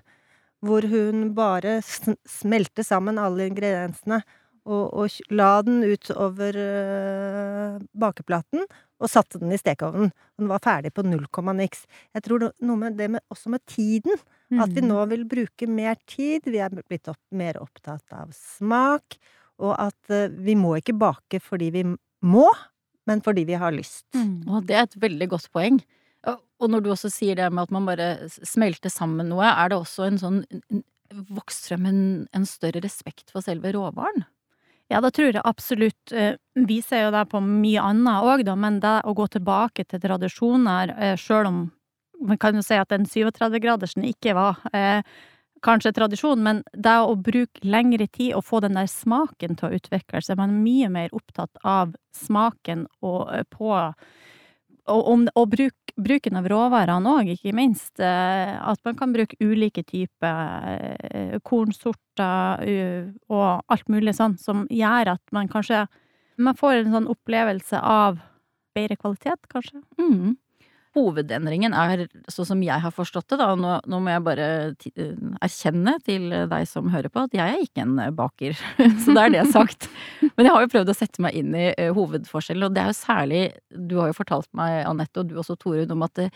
hvor 0.65 0.87
hun 0.89 1.29
bare 1.37 1.79
smelte 1.85 2.85
sammen 2.87 3.21
alle 3.21 3.49
ingrediensene 3.51 4.23
og, 4.65 4.85
og 4.97 5.35
la 5.35 5.51
den 5.65 5.83
ut 5.85 6.11
over 6.15 6.57
øh, 6.57 7.81
bakeplaten 8.01 8.65
og 9.03 9.11
satte 9.13 9.41
den 9.43 9.53
i 9.53 9.59
stekeovnen. 9.61 10.13
Den 10.41 10.49
var 10.49 10.63
ferdig 10.65 10.95
på 10.97 11.05
null 11.05 11.27
komma 11.35 11.53
niks. 11.57 11.85
Jeg 12.17 12.25
tror 12.25 12.49
noe 12.65 12.81
med 12.81 12.97
det 12.97 13.11
med, 13.13 13.25
også 13.33 13.53
med 13.53 13.65
tiden. 13.69 14.17
At 14.55 14.71
vi 14.71 14.85
nå 14.85 15.01
vil 15.11 15.25
bruke 15.27 15.67
mer 15.67 15.97
tid. 16.07 16.47
Vi 16.47 16.61
er 16.63 16.71
blitt 16.71 17.09
opp, 17.11 17.21
mer 17.35 17.59
opptatt 17.59 18.15
av 18.15 18.31
smak. 18.37 19.19
Og 19.63 19.75
at 19.79 20.15
øh, 20.15 20.31
vi 20.47 20.57
må 20.59 20.77
ikke 20.79 20.97
bake 20.99 21.41
fordi 21.43 21.71
vi 21.75 21.85
må, 22.25 22.47
men 23.09 23.21
fordi 23.25 23.45
vi 23.49 23.59
har 23.61 23.75
lyst. 23.75 24.07
Mm. 24.17 24.47
Og 24.49 24.65
det 24.69 24.79
er 24.79 24.89
et 24.89 24.97
veldig 25.01 25.29
godt 25.35 25.51
poeng. 25.53 25.83
Og- 26.27 26.71
når 26.71 26.81
du 26.85 26.91
også 26.91 27.11
sier 27.13 27.37
det 27.37 27.51
med 27.53 27.63
at 27.67 27.71
man 27.75 27.85
bare 27.87 28.29
smelter 28.31 28.89
sammen 28.89 29.29
noe, 29.29 29.45
er 29.45 29.69
det 29.69 29.77
også 29.79 30.07
en 30.07 30.19
sånn 30.19 30.39
vokst 31.35 31.69
frem 31.69 31.87
en, 31.87 32.01
en 32.33 32.47
større 32.49 32.81
respekt 32.81 33.31
for 33.31 33.45
selve 33.45 33.73
råvaren? 33.75 34.25
Ja, 34.93 35.01
det 35.01 35.15
tror 35.17 35.33
jeg 35.33 35.43
absolutt. 35.45 36.13
Eh, 36.13 36.37
Vi 36.55 36.81
ser 36.85 37.07
jo 37.07 37.11
det 37.15 37.29
på 37.33 37.41
mye 37.43 37.81
annet 37.83 38.25
òg, 38.25 38.45
da, 38.45 38.55
men 38.55 38.81
det 38.81 38.97
å 39.05 39.15
gå 39.17 39.27
tilbake 39.33 39.85
til 39.89 40.01
tradisjoner, 40.01 40.95
eh, 40.99 41.15
sjøl 41.17 41.47
om 41.51 41.63
man 42.25 42.39
kan 42.39 42.55
jo 42.55 42.63
si 42.63 42.75
at 42.79 42.89
den 42.89 43.05
37-gradersen 43.05 44.05
ikke 44.07 44.35
var 44.37 44.61
eh, 44.73 45.03
kanskje 45.65 45.93
tradisjon, 45.97 46.43
men 46.45 46.63
det 46.73 46.95
å 47.01 47.17
bruke 47.17 47.61
lengre 47.65 48.07
tid 48.09 48.35
og 48.39 48.45
få 48.45 48.61
den 48.65 48.77
der 48.79 48.87
smaken 48.89 49.57
til 49.59 49.69
å 49.69 49.75
utvikle 49.79 50.23
seg, 50.23 50.39
man 50.39 50.55
er 50.55 50.63
mye 50.65 50.91
mer 50.93 51.17
opptatt 51.17 51.59
av 51.65 51.95
smaken 52.17 52.87
og 53.03 53.29
eh, 53.35 53.45
på 53.51 53.73
og, 54.87 55.01
om, 55.09 55.23
og 55.35 55.49
bruk, 55.55 55.84
bruken 56.01 56.39
av 56.39 56.47
råvarene 56.51 57.11
òg, 57.19 57.31
ikke 57.35 57.55
minst. 57.57 58.01
Eh, 58.03 58.55
at 58.59 58.81
man 58.87 58.97
kan 58.99 59.13
bruke 59.15 59.39
ulike 59.43 59.85
typer 59.87 60.69
eh, 60.75 61.37
kornsorter 61.47 62.65
uh, 62.65 63.11
og 63.31 63.75
alt 63.75 63.91
mulig 63.91 64.15
sånn, 64.17 64.37
som 64.39 64.65
gjør 64.71 65.15
at 65.17 65.23
man 65.35 65.51
kanskje 65.51 65.87
Man 66.35 66.57
får 66.59 66.81
en 66.81 66.91
sånn 66.91 67.05
opplevelse 67.07 67.79
av 67.79 68.17
bedre 68.75 68.97
kvalitet, 68.99 69.45
kanskje. 69.47 69.85
Mm. 70.03 70.33
Hovedendringen 70.95 71.75
er, 71.75 72.07
sånn 72.31 72.49
som 72.49 72.63
jeg 72.65 72.79
har 72.85 72.95
forstått 72.95 73.33
det, 73.33 73.39
da, 73.41 73.51
nå, 73.59 73.77
nå 73.91 74.01
må 74.03 74.13
jeg 74.13 74.25
bare 74.27 74.49
eh, 74.95 75.13
erkjenne 75.43 75.97
til 76.07 76.29
deg 76.51 76.69
som 76.71 76.93
hører 76.93 77.11
på, 77.11 77.25
at 77.27 77.35
jeg 77.35 77.45
er 77.45 77.65
ikke 77.65 77.83
en 77.83 77.99
eh, 78.03 78.13
baker. 78.15 78.57
Så 79.03 79.17
da 79.17 79.27
er 79.27 79.35
det 79.35 79.45
sagt. 79.51 79.89
Men 80.35 80.47
jeg 80.47 80.55
har 80.55 80.65
jo 80.65 80.73
prøvd 80.77 80.93
å 80.93 80.97
sette 80.97 81.25
meg 81.25 81.39
inn 81.41 81.55
i 81.59 81.69
eh, 81.73 81.93
hovedforskjellen, 81.97 82.69
og 82.69 82.77
det 82.77 82.85
er 82.85 82.93
jo 82.93 82.99
særlig 83.01 83.43
Du 83.75 83.97
har 84.01 84.11
jo 84.13 84.19
fortalt 84.21 84.51
meg, 84.57 84.83
Anette, 84.89 85.23
og 85.23 85.31
du 85.31 85.39
også, 85.43 85.59
Torunn, 85.59 85.91
om 85.95 86.07
at 86.07 86.15
det, 86.21 86.31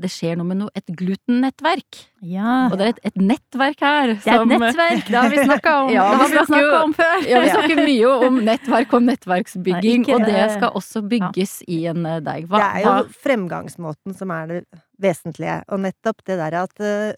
det 0.00 0.10
skjer 0.12 0.36
noe 0.40 0.48
med 0.48 0.58
noe, 0.62 0.72
et 0.74 0.88
glutennettverk. 0.96 1.98
Ja. 2.26 2.66
Og 2.70 2.76
det 2.80 2.86
er 2.86 2.92
et, 2.94 3.00
et 3.10 3.16
nettverk 3.20 3.80
her 3.84 4.12
Det 4.14 4.28
er 4.32 4.42
et 4.42 4.50
nettverk, 4.50 5.06
det 5.06 5.16
har 5.18 5.30
vi 5.32 5.44
snakka 5.44 5.74
om, 5.84 5.90
Ja, 5.96 6.04
det 6.10 6.18
har 6.18 6.26
vi 6.26 6.34
snakker 6.34 6.50
snakket 6.52 6.76
om 6.80 6.94
før. 6.98 7.24
Ja, 7.30 7.40
vi 7.44 7.52
snakker 7.54 7.80
mye 7.90 8.12
om 8.28 8.38
nettverk 8.48 8.94
og 8.98 9.06
nettverksbygging, 9.06 10.04
Nei, 10.08 10.14
og 10.18 10.26
det 10.28 10.44
skal 10.56 10.76
også 10.82 11.02
bygges 11.10 11.56
i 11.68 11.80
en 11.92 12.06
eh, 12.08 12.20
deig. 12.26 12.46
Det 12.50 12.62
er 12.66 12.84
jo 12.86 12.94
fremgangsmåten 13.24 14.16
som 14.18 14.34
er 14.36 14.46
det 14.54 14.60
vesentlige, 15.00 15.58
og 15.68 15.82
nettopp 15.86 16.24
det 16.28 16.38
der 16.42 16.58
at 16.64 16.84
eh, 16.84 17.12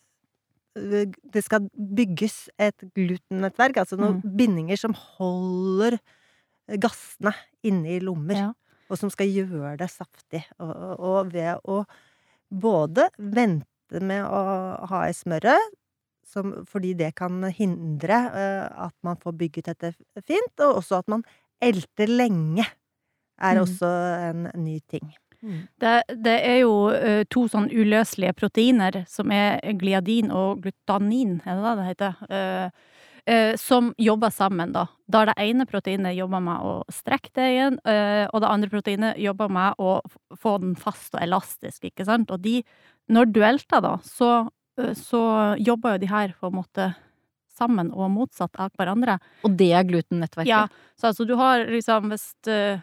det 1.32 1.42
skal 1.44 1.66
bygges 1.76 2.46
et 2.62 2.86
glutennettverk, 2.96 3.82
altså 3.82 3.98
noen 4.00 4.22
bindinger 4.24 4.78
som 4.80 4.94
holder 4.96 5.98
gassene 6.80 7.34
inne 7.66 7.98
i 7.98 8.00
lommer, 8.00 8.38
Ja. 8.38 8.46
og 8.88 8.96
som 9.00 9.10
skal 9.12 9.28
gjøre 9.28 9.76
det 9.80 9.90
saftig. 9.92 10.44
Og, 10.58 10.72
og 11.00 11.32
ved 11.34 11.60
å 11.68 11.82
både 12.52 13.08
vente 13.18 14.00
med 14.00 14.24
å 14.24 14.42
ha 14.90 15.06
i 15.08 15.14
smøret, 15.16 15.72
som, 16.32 16.52
fordi 16.68 16.94
det 16.96 17.10
kan 17.18 17.42
hindre 17.52 18.18
eh, 18.32 18.68
at 18.86 18.94
man 19.04 19.18
får 19.20 19.34
bygget 19.40 19.72
dette 19.72 19.90
fint, 20.24 20.54
og 20.64 20.78
også 20.80 21.00
at 21.02 21.08
man 21.12 21.24
elter 21.62 22.08
lenge, 22.08 22.64
er 23.42 23.56
Mm. 23.58 23.62
også 23.64 23.88
en 24.30 24.42
ny 24.64 24.78
ting. 24.88 25.10
Det, 25.80 26.02
det 26.22 26.34
er 26.46 26.58
jo 26.62 26.90
eh, 26.94 27.24
to 27.28 27.48
sånn 27.50 27.66
uløselige 27.74 28.32
proteiner, 28.38 29.00
som 29.10 29.32
er 29.34 29.58
gliadin 29.74 30.30
og 30.30 30.60
glutanin, 30.62 31.40
er 31.44 31.56
det 31.58 31.64
det 31.64 31.76
det 31.80 31.86
heter? 31.88 32.20
Eh, 32.30 32.70
som 33.58 33.92
jobber 34.02 34.32
sammen, 34.34 34.72
da. 34.74 34.88
Da 35.06 35.20
det 35.28 35.36
ene 35.38 35.62
proteinet 35.70 36.16
jobber 36.16 36.40
med 36.42 36.64
å 36.66 36.72
strekke 36.90 37.30
deigen, 37.38 37.76
igjen, 37.86 38.26
og 38.32 38.40
det 38.42 38.48
andre 38.50 38.70
proteinet 38.72 39.20
jobber 39.22 39.52
med 39.52 39.78
å 39.78 39.92
få 40.42 40.56
den 40.58 40.72
fast 40.74 41.14
og 41.14 41.22
elastisk, 41.22 41.86
ikke 41.86 42.06
sant? 42.08 42.32
Og 42.34 42.42
de, 42.42 42.56
når 43.12 43.30
duelter, 43.30 43.82
da, 43.84 43.94
så, 44.02 44.32
eh, 44.80 44.92
så 44.98 45.22
jobber 45.62 45.96
jo 45.96 46.02
de 46.02 46.10
her 46.10 46.34
på 46.40 46.50
en 46.50 46.58
måte 46.58 46.92
sammen 47.52 47.92
og 47.92 48.10
motsatt 48.12 48.56
av 48.60 48.72
hverandre. 48.78 49.18
Og 49.46 49.56
det 49.58 49.72
er 49.76 49.86
glutennettverket? 49.88 50.50
Ja, 50.50 50.66
så 50.98 51.10
altså 51.12 51.26
du 51.28 51.36
har 51.38 51.66
liksom 51.68 52.10
hvis 52.12 52.30
eh, 52.50 52.82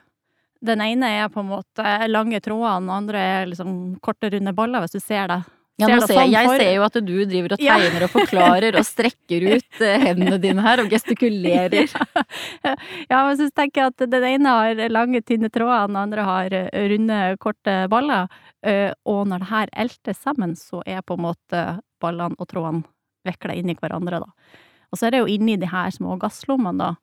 den 0.62 0.84
ene 0.84 1.10
er 1.22 1.30
på 1.32 1.42
en 1.42 1.52
måte 1.54 1.94
lange 2.10 2.42
tråder, 2.44 2.82
den 2.84 2.92
andre 2.94 3.24
er 3.24 3.50
liksom 3.50 3.74
korte, 4.04 4.30
runde 4.34 4.54
baller, 4.56 4.84
hvis 4.84 4.98
du 4.98 5.02
ser 5.04 5.32
det. 5.32 5.40
Ja, 5.80 5.88
Ser 6.04 6.26
jeg 6.28 6.50
ser 6.50 6.74
jo 6.76 6.84
at 6.84 6.98
du 7.00 7.14
driver 7.30 7.54
og 7.56 7.62
Ja. 7.64 7.78
tegner 7.80 8.04
og 8.04 8.12
forklarer 8.12 8.76
og 8.76 8.84
strekker 8.84 9.46
ut 9.56 9.82
eh, 9.88 10.02
hendene 10.04 10.40
dine 10.42 10.64
her 10.66 10.82
og 10.84 10.90
gestikulerer. 10.92 11.88
Ja, 13.10 13.22
men 13.26 13.38
så 13.40 13.48
tenker 13.56 13.82
jeg 13.86 13.94
at 13.94 14.04
den 14.12 14.26
ene 14.28 14.54
har 14.54 14.82
lange, 14.92 15.22
tynne 15.24 15.50
tråder, 15.54 15.88
den 15.88 16.00
andre 16.00 16.26
har 16.28 16.54
eh, 16.54 16.70
runde, 16.92 17.20
korte 17.40 17.76
baller, 17.92 18.28
eh, 18.66 18.92
og 19.08 19.26
når 19.32 19.44
det 19.46 19.50
her 19.54 19.74
eltes 19.86 20.20
sammen, 20.20 20.56
så 20.60 20.84
er 20.86 21.02
på 21.02 21.16
en 21.18 21.26
måte 21.30 21.64
ballene 22.04 22.36
og 22.38 22.50
trådene 22.52 22.84
vikla 23.28 23.56
inn 23.56 23.72
i 23.72 23.78
hverandre, 23.80 24.20
da. 24.24 24.58
Og 24.92 25.00
så 25.00 25.08
er 25.08 25.16
det 25.16 25.24
jo 25.24 25.32
inni 25.32 25.56
de 25.62 25.70
her 25.70 25.92
små 25.96 26.18
gasslommene, 26.20 26.78
da, 26.80 26.96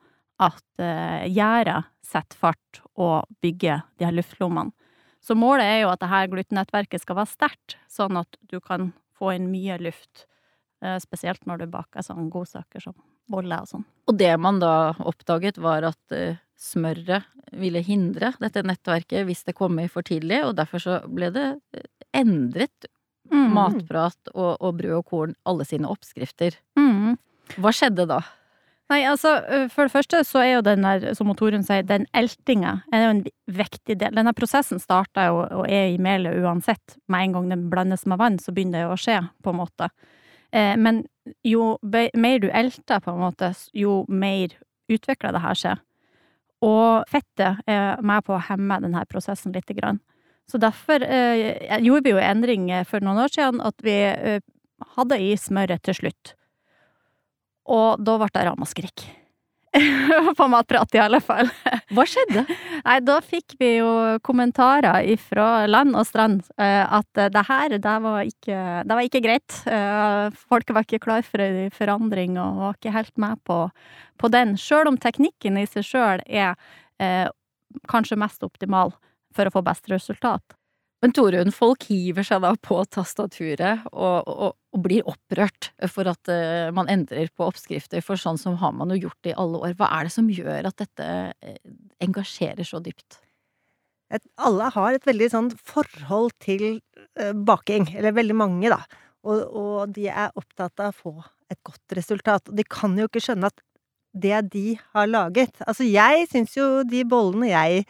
at 0.46 1.28
gjerdet 1.32 1.86
setter 2.04 2.36
fart 2.36 2.80
og 2.96 3.24
bygger 3.40 3.86
de 3.96 4.04
her 4.04 4.12
luftlommene. 4.16 4.72
Så 5.26 5.34
målet 5.34 5.66
er 5.66 5.80
jo 5.82 5.90
at 5.90 6.00
det 6.02 6.10
her 6.12 6.28
glutennettverket 6.30 7.02
skal 7.02 7.18
være 7.18 7.32
sterkt, 7.32 7.76
sånn 7.90 8.18
at 8.20 8.38
du 8.46 8.60
kan 8.62 8.92
få 9.18 9.32
inn 9.34 9.50
mye 9.50 9.78
luft. 9.82 10.26
eh, 10.84 10.98
spesielt 11.00 11.46
når 11.48 11.58
du 11.62 11.66
baker 11.72 12.04
sånne 12.04 12.28
godsaker 12.30 12.82
som 12.84 12.94
boller 13.32 13.64
og 13.64 13.68
sånn. 13.70 13.84
Og 14.06 14.18
det 14.20 14.34
man 14.38 14.60
da 14.60 14.92
oppdaget 15.00 15.56
var 15.58 15.82
at 15.88 16.12
eh, 16.12 16.36
smøret 16.56 17.24
ville 17.56 17.80
hindre 17.82 18.34
dette 18.38 18.62
nettverket 18.62 19.24
hvis 19.26 19.42
det 19.48 19.54
kom 19.56 19.78
i 19.80 19.88
for 19.88 20.04
tidlig, 20.06 20.42
og 20.44 20.54
derfor 20.60 20.78
så 20.84 20.98
ble 21.08 21.32
det 21.34 21.46
eh, 21.74 21.88
endret 22.14 22.86
Mm. 23.26 23.48
matprat 23.56 24.28
og, 24.34 24.52
og 24.62 24.76
brød 24.78 24.92
og 25.00 25.04
korn, 25.08 25.32
alle 25.44 25.64
sine 25.66 25.88
oppskrifter. 25.90 26.54
Mm. 26.78 27.16
Hva 27.58 27.72
skjedde 27.74 28.04
da? 28.06 28.20
Nei, 28.86 29.00
altså, 29.02 29.32
for 29.74 29.88
det 29.88 29.94
første 29.96 30.20
så 30.22 30.44
er 30.44 30.50
jo 30.52 30.66
den 30.66 30.84
der, 30.86 31.08
som 31.18 31.26
motoren 31.26 31.64
sier, 31.66 31.82
den 31.82 32.04
eltinga 32.14 32.76
er 32.94 33.02
jo 33.02 33.08
en 33.16 33.22
vi- 33.24 33.32
viktig 33.58 33.96
del. 33.98 34.14
Denne 34.14 34.34
prosessen 34.36 34.78
starter 34.78 35.26
jo 35.26 35.40
og 35.42 35.64
er 35.66 35.88
i 35.90 35.98
melet 35.98 36.38
uansett. 36.38 36.94
Med 37.10 37.24
en 37.24 37.32
gang 37.34 37.48
den 37.50 37.64
blandes 37.72 38.06
med 38.06 38.20
vann, 38.22 38.38
så 38.38 38.54
begynner 38.54 38.78
det 38.78 38.84
jo 38.86 38.94
å 38.94 39.00
skje, 39.00 39.18
på 39.42 39.50
en 39.50 39.58
måte. 39.58 39.90
Eh, 40.52 40.76
men 40.78 41.02
jo 41.42 41.78
mer 41.82 42.38
du 42.38 42.46
elter, 42.48 43.02
på 43.02 43.10
en 43.10 43.24
måte, 43.24 43.50
jo 43.74 44.04
mer 44.08 44.54
utvikla 44.88 45.32
det 45.34 45.42
her 45.42 45.58
skjer. 45.58 45.82
Og 46.62 47.04
fettet 47.10 47.58
er 47.66 48.00
med 48.06 48.24
på 48.24 48.36
å 48.36 48.42
hemme 48.46 48.78
denne 48.80 49.02
prosessen 49.10 49.52
lite 49.52 49.74
grann. 49.74 49.98
Så 50.46 50.60
derfor 50.62 51.02
eh, 51.02 51.58
gjorde 51.82 52.06
vi 52.06 52.14
jo 52.14 52.22
en 52.22 52.36
endring 52.38 52.70
eh, 52.70 52.84
for 52.86 53.02
noen 53.02 53.18
år 53.24 53.34
siden, 53.34 53.60
at 53.66 53.82
vi 53.82 53.98
eh, 54.06 54.40
hadde 54.94 55.18
i 55.18 55.34
smøret 55.34 55.82
til 55.82 55.98
slutt. 55.98 56.36
Og 57.66 58.02
da 58.02 58.18
ble 58.20 58.32
det 58.34 58.44
ramaskrik. 58.48 59.06
På 60.38 60.46
matprat, 60.48 60.94
i 60.94 61.00
alle 61.02 61.18
fall. 61.20 61.48
Hva 61.92 62.04
skjedde? 62.08 62.46
Nei, 62.86 62.96
da 63.04 63.18
fikk 63.24 63.56
vi 63.60 63.74
jo 63.78 63.90
kommentarer 64.24 65.04
fra 65.20 65.66
land 65.68 65.96
og 65.98 66.06
strand 66.08 66.46
eh, 66.56 66.82
at 66.84 67.20
eh, 67.20 67.30
det 67.32 67.42
her, 67.48 67.76
det 67.76 67.96
var 68.06 68.22
ikke, 68.24 68.60
det 68.86 68.98
var 68.98 69.08
ikke 69.08 69.22
greit. 69.24 69.58
Eh, 69.68 70.28
Folk 70.48 70.72
var 70.72 70.86
ikke 70.86 71.02
klar 71.04 71.26
for 71.26 71.44
en 71.44 71.72
forandring 71.74 72.38
og 72.40 72.62
var 72.62 72.78
ikke 72.78 72.94
helt 72.96 73.16
med 73.20 73.42
på, 73.48 73.58
på 74.16 74.32
den. 74.32 74.56
Sjøl 74.60 74.92
om 74.92 75.00
teknikken 75.00 75.60
i 75.60 75.66
seg 75.68 75.84
sjøl 75.90 76.24
er 76.26 76.54
eh, 77.02 77.26
kanskje 77.90 78.20
mest 78.20 78.46
optimal 78.46 78.94
for 79.36 79.48
å 79.48 79.52
få 79.58 79.64
best 79.66 79.90
resultat. 79.92 80.56
Men 81.04 81.12
Torunn, 81.12 81.52
folk 81.52 81.84
hiver 81.90 82.24
seg 82.24 82.40
da 82.42 82.54
på 82.56 82.78
tastaturet 82.88 83.84
og, 83.92 84.26
og, 84.26 84.56
og 84.72 84.82
blir 84.82 85.06
opprørt 85.06 85.68
for 85.92 86.08
at 86.08 86.32
uh, 86.32 86.72
man 86.74 86.88
endrer 86.92 87.28
på 87.36 87.44
oppskrifter, 87.46 88.00
for 88.04 88.18
sånn 88.20 88.40
som 88.40 88.56
har 88.62 88.72
man 88.74 88.94
jo 88.94 89.02
gjort 89.04 89.20
det 89.26 89.34
i 89.34 89.38
alle 89.38 89.60
år. 89.60 89.76
Hva 89.76 89.90
er 89.98 90.08
det 90.08 90.14
som 90.16 90.32
gjør 90.32 90.70
at 90.70 90.80
dette 90.80 91.10
eh, 91.44 91.60
engasjerer 92.06 92.64
så 92.66 92.80
dypt? 92.80 93.20
et, 94.14 94.22
alle 94.38 94.70
har 94.74 94.94
et 94.94 95.06
veldig 95.06 95.28
sånn 95.32 95.50
forhold 95.66 96.34
til 96.42 96.78
uh, 97.18 97.32
baking, 97.46 97.90
eller 97.96 98.14
veldig 98.16 98.36
mange, 98.38 98.70
da. 98.72 98.82
Og, 99.26 99.42
og 99.58 99.94
de 99.96 100.06
er 100.12 100.34
opptatt 100.38 100.78
av 100.82 100.92
å 100.92 100.96
få 100.96 101.14
et 101.50 101.58
godt 101.66 101.96
resultat. 101.98 102.50
Og 102.50 102.58
de 102.58 102.66
kan 102.70 102.94
jo 102.98 103.08
ikke 103.08 103.22
skjønne 103.24 103.50
at 103.50 103.62
det 104.16 104.38
de 104.54 104.78
har 104.94 105.10
laget 105.10 105.58
Altså, 105.66 105.84
jeg 105.84 106.24
syns 106.30 106.54
jo 106.56 106.80
de 106.88 107.02
bollene 107.04 107.50
jeg 107.50 107.82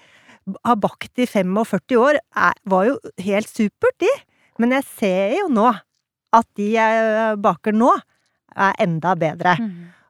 har 0.47 0.79
bakt 0.79 1.19
i 1.19 1.27
45 1.27 1.99
år, 2.01 2.21
er, 2.37 2.57
var 2.65 2.89
jo 2.89 2.97
helt 3.27 3.51
supert, 3.51 3.97
de. 4.03 4.11
Men 4.63 4.77
jeg 4.79 4.87
ser 4.89 5.37
jo 5.41 5.51
nå 5.53 5.69
at 6.37 6.49
de 6.59 6.73
jeg 6.75 7.39
baker 7.43 7.77
nå, 7.77 7.93
er 8.57 8.77
enda 8.81 9.13
bedre. 9.19 9.57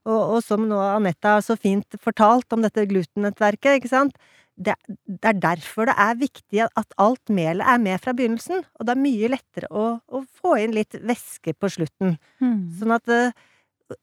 Og, 0.06 0.36
og 0.36 0.40
som 0.44 0.66
nå 0.68 0.78
Anette 0.78 1.36
har 1.36 1.42
så 1.42 1.56
fint 1.58 1.96
fortalt 2.02 2.52
om 2.54 2.62
dette 2.62 2.84
glutennettverket, 2.86 3.80
ikke 3.80 3.90
sant. 3.90 4.18
Det, 4.56 4.72
det 4.88 5.28
er 5.28 5.40
derfor 5.42 5.90
det 5.90 5.96
er 6.00 6.20
viktig 6.20 6.62
at 6.64 6.94
alt 7.02 7.32
melet 7.34 7.66
er 7.68 7.80
med 7.82 8.00
fra 8.00 8.14
begynnelsen. 8.16 8.62
Og 8.78 8.86
det 8.86 8.94
er 8.94 9.02
mye 9.02 9.32
lettere 9.34 9.68
å, 9.68 9.88
å 10.06 10.22
få 10.38 10.54
inn 10.62 10.76
litt 10.76 10.96
væske 11.02 11.56
på 11.58 11.72
slutten. 11.74 12.16
Mm. 12.40 12.60
Sånn 12.78 12.94
at 12.96 13.12
eh, 13.12 13.34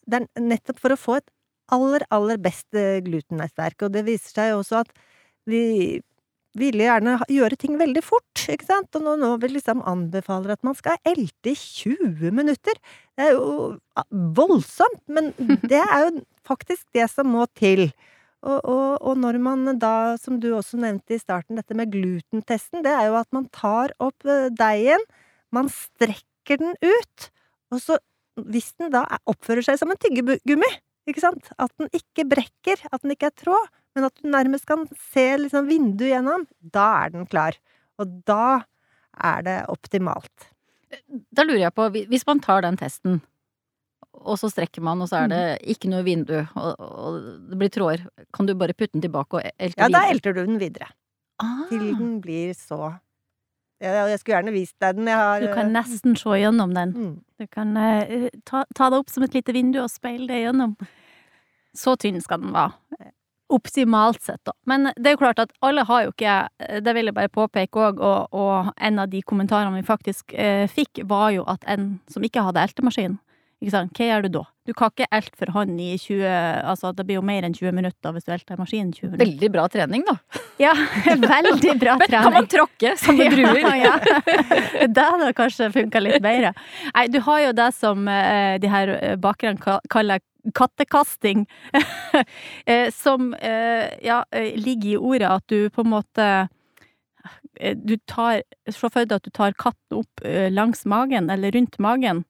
det 0.06 0.20
er 0.20 0.44
nettopp 0.44 0.84
for 0.84 0.94
å 0.94 1.00
få 1.00 1.18
et 1.22 1.32
aller, 1.74 2.06
aller 2.13 2.42
best 2.42 2.68
eh, 2.78 3.00
glutennettverk. 3.06 3.88
Og 3.88 3.96
det 3.96 4.06
viser 4.12 4.36
seg 4.36 4.52
jo 4.52 4.60
også 4.62 4.84
at 4.84 4.94
vi 5.50 5.63
ville 6.60 6.86
gjerne 6.86 7.15
gjøre 7.31 7.57
ting 7.60 7.77
veldig 7.79 8.03
fort, 8.05 8.43
ikke 8.51 8.67
sant. 8.67 8.89
Og 8.98 9.05
nå, 9.05 9.15
nå 9.22 9.31
vi 9.41 9.50
liksom 9.55 9.81
anbefaler 9.89 10.53
at 10.55 10.63
man 10.65 10.77
skal 10.77 11.00
elte 11.10 11.53
i 11.53 11.55
20 11.57 12.33
minutter. 12.36 12.77
Det 13.17 13.27
er 13.29 13.36
jo 13.38 13.77
voldsomt, 14.38 15.01
men 15.12 15.31
det 15.72 15.81
er 15.81 16.07
jo 16.07 16.24
faktisk 16.48 16.86
det 16.95 17.07
som 17.12 17.31
må 17.33 17.45
til. 17.57 17.88
Og, 18.43 18.60
og, 18.67 18.88
og 19.00 19.19
når 19.24 19.38
man 19.39 19.77
da, 19.79 20.15
som 20.19 20.39
du 20.43 20.50
også 20.57 20.77
nevnte 20.81 21.15
i 21.15 21.22
starten, 21.22 21.55
dette 21.60 21.75
med 21.79 21.93
glutentesten, 21.93 22.81
det 22.83 22.91
er 22.91 23.07
jo 23.07 23.19
at 23.22 23.29
man 23.36 23.45
tar 23.55 23.93
opp 24.03 24.27
eh, 24.27 24.50
deigen, 24.51 25.05
man 25.55 25.69
strekker 25.72 26.60
den 26.60 26.74
ut, 26.83 27.29
og 27.72 27.79
så, 27.79 27.95
hvis 28.36 28.74
den 28.81 28.91
da 28.91 29.05
er- 29.15 29.22
oppfører 29.31 29.63
seg 29.63 29.79
som 29.79 29.93
en 29.93 30.01
tyggegummi, 30.03 30.67
ikke 31.07 31.24
sant, 31.24 31.48
at 31.55 31.72
den 31.79 31.88
ikke 31.95 32.27
brekker, 32.33 32.83
at 32.91 33.00
den 33.05 33.15
ikke 33.15 33.31
er 33.31 33.38
tråd, 33.45 33.72
men 33.96 34.08
at 34.08 34.16
du 34.22 34.30
nærmest 34.34 34.66
kan 34.70 34.88
se 35.12 35.26
liksom 35.38 35.68
vinduet 35.70 36.14
gjennom, 36.16 36.48
da 36.62 36.88
er 37.04 37.14
den 37.14 37.28
klar. 37.30 37.58
Og 38.02 38.10
da 38.26 38.64
er 39.24 39.44
det 39.46 39.58
optimalt. 39.70 40.50
Da 41.34 41.44
lurer 41.46 41.68
jeg 41.68 41.74
på, 41.78 41.88
hvis 42.10 42.26
man 42.30 42.40
tar 42.42 42.62
den 42.66 42.78
testen, 42.78 43.22
og 44.14 44.38
så 44.40 44.50
strekker 44.54 44.82
man, 44.86 45.02
og 45.02 45.10
så 45.10 45.24
er 45.24 45.28
det 45.32 45.42
Mm. 45.62 45.70
ikke 45.74 45.90
noe 45.90 46.04
vindu, 46.06 46.36
og, 46.56 46.76
og 46.80 47.16
det 47.50 47.58
blir 47.58 47.70
tråder, 47.74 48.04
kan 48.34 48.46
du 48.46 48.54
bare 48.56 48.74
putte 48.78 48.94
den 48.94 49.02
tilbake 49.02 49.34
og 49.40 49.42
elte 49.58 49.74
videre? 49.78 49.90
Ja, 49.90 49.90
da 49.90 50.04
elter 50.14 50.34
du 50.38 50.44
den 50.46 50.60
videre. 50.62 50.88
Ah. 51.42 51.64
Til 51.70 51.80
den 51.98 52.22
blir 52.22 52.54
så 52.54 53.00
Jeg 53.84 54.20
skulle 54.22 54.38
gjerne 54.38 54.54
vist 54.54 54.76
deg 54.80 54.96
den. 54.96 55.08
Jeg 55.10 55.18
har 55.18 55.42
Du 55.42 55.48
kan 55.50 55.66
eh, 55.68 55.74
nesten 55.82 56.14
se 56.16 56.30
gjennom 56.40 56.74
den. 56.74 56.94
mm. 56.94 57.16
Du 57.42 57.48
kan 57.52 57.74
uh, 57.76 58.30
ta, 58.46 58.62
ta 58.76 58.90
det 58.94 59.00
opp 59.02 59.10
som 59.10 59.24
et 59.26 59.34
lite 59.34 59.52
vindu 59.52 59.82
og 59.82 59.90
speile 59.92 60.28
det 60.30 60.44
gjennom. 60.46 60.78
Så 61.76 61.98
tynn 62.00 62.22
skal 62.24 62.40
den 62.46 62.54
være. 62.54 62.78
Optimalt 63.53 64.22
sett, 64.24 64.41
da. 64.48 64.53
Men 64.69 64.89
det 64.95 65.12
er 65.12 65.15
jo 65.15 65.22
klart 65.22 65.41
at 65.43 65.53
alle 65.65 65.86
har 65.88 66.05
jo 66.05 66.13
ikke 66.13 66.33
Det 66.83 66.93
vil 66.95 67.10
jeg 67.10 67.15
bare 67.15 67.31
påpeke 67.31 67.79
òg, 67.88 68.01
og, 68.01 68.33
og, 68.33 68.72
en 68.77 69.00
av 69.00 69.12
de 69.12 69.22
kommentarene 69.22 69.75
vi 69.77 69.86
faktisk 69.88 70.33
eh, 70.33 70.65
fikk, 70.72 71.03
var 71.10 71.31
jo 71.36 71.45
at 71.50 71.63
en 71.69 72.00
som 72.12 72.24
ikke 72.25 72.43
hadde 72.45 72.63
eltemaskin, 72.63 73.17
ikke 73.63 73.74
sant, 73.74 73.93
hva 73.96 74.08
gjør 74.10 74.25
du 74.25 74.34
da? 74.36 74.41
Du 74.67 74.72
kan 74.75 74.91
ikke 74.91 75.08
elte 75.12 75.39
for 75.39 75.51
hånd 75.55 75.79
i 75.84 75.93
20 76.00 76.24
Altså, 76.63 76.91
det 76.96 77.03
blir 77.08 77.17
jo 77.17 77.24
mer 77.25 77.43
enn 77.48 77.55
20 77.55 77.74
minutter 77.75 78.13
hvis 78.15 78.27
du 78.27 78.32
elter 78.36 78.60
maskinen 78.60 78.91
20 78.96 79.10
minutter. 79.10 79.24
Veldig 79.24 79.50
bra 79.55 79.65
trening, 79.72 80.03
da. 80.08 80.17
Ja, 80.62 80.74
veldig 81.08 81.74
bra 81.82 81.96
Men 82.00 82.12
kan 82.12 82.36
man 82.36 82.48
tråkke 82.51 82.93
som 83.00 83.20
en 83.20 83.34
druer? 83.36 83.63
Ja, 83.63 83.96
ja. 84.03 84.88
Det 84.88 85.08
hadde 85.08 85.32
kanskje 85.39 85.72
funka 85.74 86.03
litt 86.03 86.22
bedre. 86.24 86.53
Nei, 86.93 87.08
du 87.12 87.20
har 87.25 87.41
jo 87.48 87.55
det 87.58 87.72
som 87.79 88.08
eh, 88.12 88.60
de 88.63 88.72
her 88.72 88.93
eh, 89.00 89.17
bakerne 89.20 89.79
kaller 89.91 90.24
kattekasting. 90.55 91.46
eh, 92.65 92.91
som 92.91 93.34
eh, 93.34 93.88
ja, 94.03 94.25
eh, 94.32 94.55
ligger 94.60 94.89
i 94.89 94.98
ordet 94.98 95.29
at 95.29 95.48
du 95.48 95.70
på 95.70 95.82
en 95.86 95.93
måte 95.96 96.27
Du 97.86 97.98
tar 98.10 98.41
Se 98.67 98.79
for 98.89 99.05
deg 99.05 99.13
at 99.13 99.24
du 99.24 99.29
tar 99.32 99.53
katten 99.53 100.00
opp 100.01 100.24
langs 100.51 100.86
magen, 100.89 101.29
eller 101.29 101.51
rundt 101.53 101.77
magen, 101.79 102.24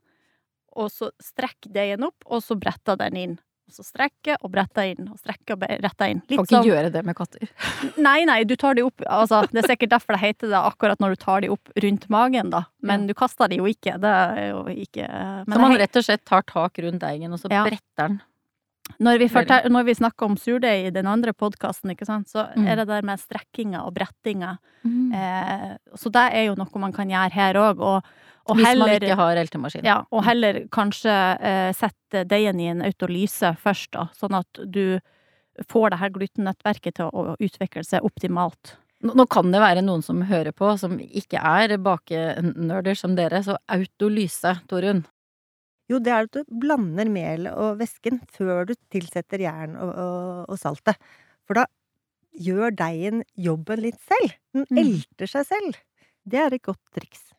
og 0.76 0.92
så 0.94 1.12
strekk 1.24 1.70
deigen 1.74 2.06
opp, 2.08 2.24
og 2.26 2.44
så 2.44 2.58
bretter 2.60 3.00
den 3.00 3.20
inn. 3.20 3.36
Og 3.64 3.78
så 3.78 3.86
strekker 3.88 4.42
og 4.44 4.52
bretter 4.52 4.90
inn, 4.92 5.08
og 5.08 5.20
strekker 5.22 5.56
og 5.56 5.62
bretter 5.64 6.12
inn. 6.12 6.20
Kan 6.28 6.42
ikke 6.44 6.58
som 6.60 6.68
gjøre 6.68 6.90
det 6.92 7.04
med 7.08 7.16
katter. 7.16 7.48
Nei, 8.08 8.26
nei, 8.28 8.42
du 8.44 8.58
tar 8.60 8.76
de 8.76 8.84
opp 8.84 9.06
altså, 9.08 9.40
Det 9.48 9.62
er 9.64 9.70
sikkert 9.72 9.94
derfor 9.96 10.18
det 10.18 10.22
heter 10.26 10.52
det 10.52 10.60
akkurat 10.60 11.00
når 11.00 11.16
du 11.16 11.22
tar 11.24 11.46
de 11.46 11.52
opp 11.54 11.72
rundt 11.86 12.10
magen, 12.12 12.52
da. 12.52 12.66
Men 12.84 13.08
du 13.08 13.16
kaster 13.18 13.48
de 13.50 13.62
jo 13.62 13.70
ikke. 13.72 13.96
Det 14.04 14.12
er 14.12 14.52
jo 14.52 14.66
ikke 14.68 15.08
Men 15.08 15.56
Så 15.56 15.64
man 15.64 15.78
rett 15.80 16.02
og 16.02 16.06
slett 16.10 16.26
tar 16.28 16.44
tak 16.50 16.84
rundt 16.84 17.02
deigen, 17.06 17.32
og 17.32 17.40
så 17.40 17.52
Ja. 17.54 17.64
bretter 17.64 18.04
den. 18.04 18.22
Når, 19.00 19.18
vi 19.20 19.28
fortel, 19.32 19.70
når 19.72 19.86
vi 19.88 19.94
snakker 19.96 20.26
om 20.28 20.36
surdeig 20.38 20.88
i 20.88 20.92
den 20.92 21.08
andre 21.08 21.34
podkasten, 21.34 21.96
så 22.28 22.50
Mm. 22.56 22.68
er 22.68 22.76
det 22.76 22.88
der 22.88 23.02
med 23.02 23.20
strekkinga 23.20 23.86
og 23.86 23.94
brettinga. 23.96 24.58
Eh, 24.86 25.78
så 25.96 26.12
det 26.12 26.26
er 26.34 26.46
jo 26.50 26.56
noe 26.56 26.80
man 26.80 26.92
kan 26.94 27.08
gjøre 27.10 27.32
her 27.32 27.54
òg. 27.56 27.80
Og, 27.80 28.04
og 28.46 28.56
Hvis 28.58 28.68
heller 28.68 28.88
man 28.88 28.96
ikke 29.02 29.16
har 29.16 29.36
eltemaskin. 29.38 29.86
Ja, 29.86 30.04
og 30.12 30.24
heller 30.26 30.68
kanskje 30.70 31.40
eh, 31.40 31.72
sette 31.74 32.26
deigen 32.28 32.60
i 32.60 32.68
en 32.68 32.82
autolyse 32.82 33.56
først, 33.58 33.92
da, 33.92 34.10
sånn 34.14 34.36
at 34.36 34.60
du 34.66 35.00
får 35.70 35.92
det 35.94 36.00
her 36.00 36.10
glutennettverket 36.10 36.96
til 36.96 37.10
å 37.14 37.36
utvikle 37.40 37.84
seg 37.86 38.04
optimalt. 38.04 38.76
Nå 39.04 39.26
kan 39.30 39.52
det 39.52 39.60
være 39.60 39.82
noen 39.84 40.02
som 40.04 40.22
hører 40.22 40.52
på, 40.56 40.78
som 40.80 40.96
ikke 41.00 41.36
er 41.40 41.78
bakenerder 41.78 42.96
som 42.96 43.16
dere, 43.16 43.42
så 43.44 43.58
autolyse, 43.68 44.56
Torunn. 44.72 45.04
Jo, 45.94 46.00
det 46.02 46.14
er 46.16 46.26
at 46.28 46.34
du 46.40 46.58
blander 46.64 47.10
melet 47.14 47.54
og 47.54 47.78
væsken 47.82 48.20
før 48.34 48.66
du 48.72 48.74
tilsetter 48.94 49.44
jern 49.46 49.78
og, 49.78 49.94
og, 49.94 50.50
og 50.56 50.60
saltet. 50.62 50.98
For 51.46 51.60
da 51.62 51.68
gjør 52.34 52.74
deigen 52.80 53.22
jobben 53.38 53.84
litt 53.86 54.00
selv. 54.02 54.34
Den 54.58 54.66
Mm. 54.74 54.80
elter 54.88 55.30
seg 55.30 55.46
selv. 55.52 55.78
Det 56.26 56.40
er 56.42 56.56
et 56.58 56.64
godt 56.66 56.82
triks. 56.96 57.30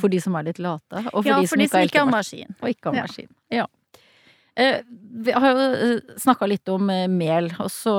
For 0.00 0.08
de 0.08 0.16
som 0.24 0.32
er 0.38 0.46
litt 0.46 0.58
late, 0.64 1.02
og 1.12 1.18
for 1.20 1.28
ja, 1.28 1.36
de 1.42 1.46
for 1.50 1.60
de 1.60 1.66
ikke 1.68 1.74
som 1.76 1.82
ikke 1.84 2.00
har 2.00 2.10
maskin. 2.14 2.54
Og 2.62 2.68
ikke 2.72 2.88
har 2.88 2.94
Ja. 2.96 3.02
maskin. 3.04 3.28
Ja. 3.52 3.66
Eh, 4.56 4.78
vi 5.26 5.32
har 5.34 5.50
jo 5.52 6.00
snakka 6.22 6.46
litt 6.48 6.68
om 6.72 6.88
eh, 6.94 7.06
mel, 7.10 7.50
og 7.60 7.68
så 7.74 7.92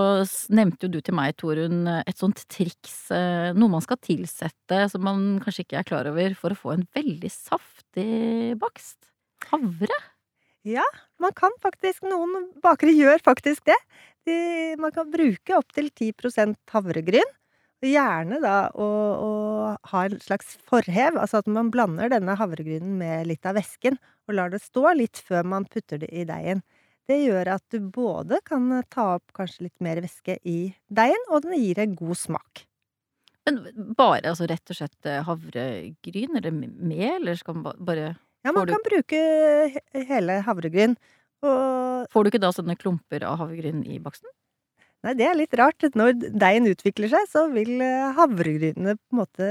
nevnte 0.50 0.88
jo 0.88 0.94
du 0.96 1.02
til 1.02 1.14
meg, 1.14 1.36
Torunn, 1.38 1.86
eh, 1.92 2.02
et 2.08 2.18
sånt 2.18 2.42
triks. 2.50 3.12
eh, 3.12 3.52
Noe 3.54 3.70
man 3.70 3.82
skal 3.86 3.98
tilsette 4.02 4.90
som 4.90 5.04
man 5.04 5.40
kanskje 5.44 5.66
ikke 5.68 5.78
er 5.80 5.84
klar 5.84 6.08
over, 6.10 6.34
for 6.34 6.50
å 6.56 6.58
få 6.58 6.74
en 6.74 6.88
veldig 6.96 7.30
saftig 7.30 8.58
bakst. 8.58 8.98
Havre. 9.52 10.02
Man 11.22 11.34
kan 11.38 11.54
faktisk, 11.62 12.06
noen 12.10 12.50
bakere 12.64 12.94
gjør 12.96 13.22
faktisk 13.26 13.68
det. 13.70 13.78
De, 14.26 14.36
man 14.82 14.94
kan 14.94 15.12
bruke 15.14 15.58
opptil 15.58 15.92
10 15.94 16.56
havregryn. 16.74 17.36
Gjerne 17.86 18.40
da 18.42 18.72
å, 18.74 18.86
å 19.22 19.32
ha 19.92 20.06
en 20.08 20.16
slags 20.24 20.56
forhev, 20.66 21.20
altså 21.22 21.44
at 21.44 21.50
man 21.52 21.70
blander 21.70 22.10
denne 22.10 22.34
havregrynen 22.40 22.96
med 22.98 23.28
litt 23.30 23.46
av 23.46 23.60
væsken, 23.60 24.00
og 24.26 24.38
lar 24.40 24.50
det 24.50 24.64
stå 24.64 24.96
litt 24.98 25.22
før 25.22 25.46
man 25.46 25.68
putter 25.70 26.02
det 26.02 26.10
i 26.10 26.26
deigen. 26.26 26.64
Det 27.06 27.20
gjør 27.22 27.52
at 27.54 27.66
du 27.70 27.84
både 27.94 28.40
kan 28.48 28.72
ta 28.90 29.12
opp 29.20 29.36
kanskje 29.38 29.68
litt 29.68 29.84
mer 29.86 30.02
væske 30.02 30.40
i 30.42 30.74
deigen, 30.90 31.28
og 31.30 31.46
den 31.46 31.60
gir 31.60 31.84
en 31.84 31.94
god 32.00 32.18
smak. 32.18 32.66
Men 33.46 33.62
bare 33.94 34.32
altså 34.32 34.48
rett 34.50 34.74
og 34.74 34.80
slett 34.80 35.06
eh, 35.06 35.22
havregryn, 35.28 36.40
eller 36.40 36.56
mel, 36.56 37.20
eller 37.20 37.38
skal 37.38 37.60
man 37.60 37.86
bare 37.86 38.16
Ja, 38.46 38.54
man 38.54 38.68
du- 38.68 38.74
kan 38.76 38.84
bruke 38.86 39.20
hele 40.08 40.40
havregryn. 40.46 40.96
Og 41.46 42.08
Får 42.14 42.24
du 42.26 42.30
ikke 42.32 42.42
da 42.42 42.52
sånne 42.54 42.78
klumper 42.78 43.24
av 43.26 43.40
havregryn 43.42 43.84
i 43.90 44.00
baksten? 44.00 44.30
Nei, 45.06 45.14
det 45.14 45.26
er 45.28 45.36
litt 45.38 45.54
rart. 45.60 45.84
Når 45.94 46.16
deigen 46.34 46.66
utvikler 46.72 47.12
seg, 47.12 47.28
så 47.30 47.44
vil 47.54 47.82
eh, 47.82 48.14
havregrynene 48.18 48.96
på 48.98 49.14
en 49.14 49.20
måte 49.20 49.50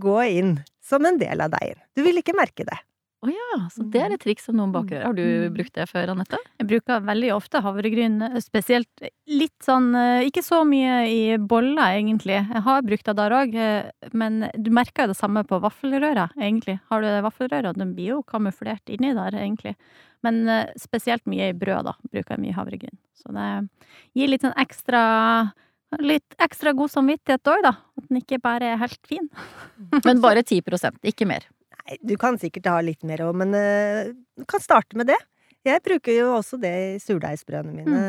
gå 0.00 0.16
inn 0.38 0.54
som 0.80 1.04
en 1.04 1.18
del 1.20 1.40
av 1.44 1.50
deigen. 1.56 1.80
Du 1.96 2.02
vil 2.06 2.16
ikke 2.22 2.36
merke 2.36 2.64
det. 2.64 2.78
Å 3.24 3.30
ja, 3.32 3.54
så 3.72 3.84
det 3.88 4.00
er 4.04 4.12
et 4.12 4.20
triks 4.20 4.44
som 4.44 4.56
noen 4.58 4.72
baker. 4.74 5.00
Har 5.06 5.14
du 5.16 5.22
Mm. 5.24 5.54
brukt 5.54 5.72
det 5.72 5.86
før, 5.88 6.10
Anette? 6.12 6.36
Jeg 6.60 6.66
bruker 6.68 7.00
veldig 7.00 7.30
ofte 7.32 7.62
havregryn, 7.64 8.18
spesielt 8.44 9.06
litt 9.26 9.56
sånn 9.64 9.94
eh, 9.96 10.26
Ikke 10.28 10.42
så 10.44 10.60
mye 10.68 10.98
i 11.08 11.36
boller, 11.38 11.96
egentlig. 11.96 12.36
Jeg 12.52 12.62
har 12.66 12.82
brukt 12.82 13.04
det 13.08 13.16
der 13.16 13.30
òg, 13.32 13.56
men 14.12 14.50
du 14.60 14.70
merker 14.70 15.06
jo 15.06 15.14
det 15.14 15.16
samme 15.16 15.42
på 15.48 15.58
vaffelrøra, 15.64 16.28
egentlig. 16.36 16.80
Har 16.90 17.00
du 17.00 17.08
vaffelrøra, 17.24 17.72
den 17.74 17.94
blir 17.96 18.12
jo 18.18 18.22
kamuflert 18.22 18.84
inni 18.92 19.14
der, 19.16 19.32
egentlig. 19.32 19.74
Men 20.22 20.46
eh, 20.48 20.66
spesielt 20.76 21.24
mye 21.26 21.48
i 21.48 21.56
brød, 21.56 21.84
da, 21.84 21.94
bruker 22.12 22.36
jeg 22.36 22.44
mye 22.44 22.54
havregryn. 22.60 22.98
Så 23.16 23.32
det 23.32 23.68
gir 24.14 24.28
litt 24.28 24.42
sånn 24.44 24.56
ekstra 24.60 25.52
Litt 26.02 26.34
ekstra 26.42 26.72
god 26.74 26.90
samvittighet 26.90 27.46
òg, 27.46 27.60
da. 27.62 27.70
At 27.96 28.08
den 28.08 28.18
ikke 28.18 28.40
bare 28.42 28.72
er 28.72 28.80
helt 28.80 28.98
fin. 29.06 29.28
Men 30.04 30.18
bare 30.20 30.42
10% 30.42 30.98
ikke 31.06 31.24
mer. 31.30 31.44
Nei, 31.84 32.00
du 32.00 32.16
kan 32.20 32.38
sikkert 32.40 32.70
ha 32.72 32.80
litt 32.84 33.04
mer 33.06 33.26
òg, 33.26 33.36
men 33.42 33.54
uh, 33.56 34.10
du 34.38 34.44
kan 34.48 34.62
starte 34.62 34.96
med 34.98 35.10
det. 35.12 35.20
Jeg 35.64 35.80
bruker 35.80 36.12
jo 36.12 36.26
også 36.36 36.58
det 36.60 36.72
i 36.76 36.96
surdeigsbrødene 37.00 37.72
mine 37.72 38.00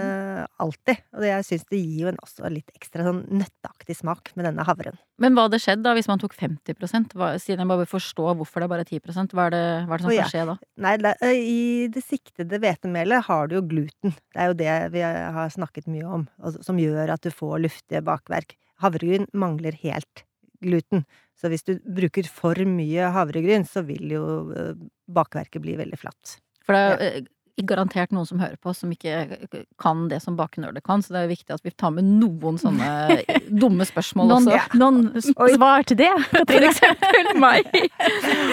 alltid. 0.60 1.00
Og 1.16 1.24
jeg 1.24 1.46
syns 1.48 1.64
det 1.72 1.80
gir 1.80 2.02
jo 2.04 2.10
en 2.12 2.18
også 2.20 2.50
litt 2.52 2.74
ekstra 2.76 3.06
sånn 3.06 3.22
nøtteaktig 3.32 3.96
smak 3.96 4.34
med 4.36 4.50
denne 4.50 4.66
havren. 4.68 4.98
Men 5.24 5.38
hva 5.38 5.46
hadde 5.48 5.62
skjedd 5.64 5.86
da 5.86 5.94
hvis 5.96 6.10
man 6.12 6.20
tok 6.20 6.36
50 6.36 7.16
hva, 7.16 7.32
Siden 7.40 7.64
jeg 7.64 7.72
bare 7.72 7.86
vil 7.86 7.92
forstå 7.94 8.28
hvorfor 8.42 8.60
det 8.60 8.68
er 8.68 8.74
bare 8.74 8.88
10 8.90 9.32
hva 9.32 9.48
er 9.48 9.56
det, 9.56 9.64
hva 9.88 9.96
er 9.96 10.04
det 10.04 10.04
som 10.04 10.12
oh, 10.12 10.18
ja. 10.18 10.28
skal 10.28 10.34
skje 10.34 10.46
da? 10.52 10.58
Nei, 10.84 10.94
det, 11.06 11.16
i 11.32 11.64
det 11.96 12.04
siktede 12.04 12.60
hvetemelet 12.60 13.28
har 13.30 13.48
du 13.48 13.58
jo 13.62 13.66
gluten. 13.72 14.20
Det 14.36 14.44
er 14.44 14.52
jo 14.52 14.60
det 14.60 14.78
vi 14.98 15.08
har 15.08 15.56
snakket 15.56 15.88
mye 15.96 16.12
om, 16.20 16.28
som 16.60 16.82
gjør 16.82 17.16
at 17.16 17.24
du 17.24 17.32
får 17.32 17.62
luftige 17.70 18.04
bakverk. 18.04 18.58
Havregryn 18.84 19.32
mangler 19.32 19.80
helt 19.80 20.28
gluten. 20.60 21.08
Så 21.36 21.52
hvis 21.52 21.66
du 21.68 21.76
bruker 21.84 22.28
for 22.32 22.60
mye 22.70 23.12
havregryn, 23.16 23.68
så 23.68 23.84
vil 23.88 24.16
jo 24.16 24.26
eh, 24.56 24.74
bakverket 25.12 25.64
bli 25.64 25.76
veldig 25.80 26.00
flatt. 26.00 26.38
For 26.66 26.78
det 26.78 26.84
er 26.86 27.08
eh, 27.20 27.32
garantert 27.64 28.12
noen 28.12 28.28
som 28.28 28.40
hører 28.42 28.58
på 28.60 28.74
som 28.76 28.92
ikke 28.92 29.48
kan 29.80 30.06
det 30.12 30.20
som 30.24 30.36
bakenørder 30.36 30.84
kan, 30.84 31.04
så 31.04 31.14
det 31.14 31.20
er 31.20 31.28
jo 31.28 31.32
viktig 31.32 31.56
at 31.56 31.64
vi 31.64 31.72
tar 31.72 31.94
med 31.96 32.08
noen 32.20 32.58
sånne 32.60 32.90
dumme 33.64 33.88
spørsmål 33.88 34.28
Noen, 34.34 34.50
også. 34.52 34.80
noen 34.80 35.56
svar 35.56 35.88
til 35.88 36.00
det? 36.02 36.12
For 36.52 36.68
eksempel 36.68 37.32
meg. 37.40 37.70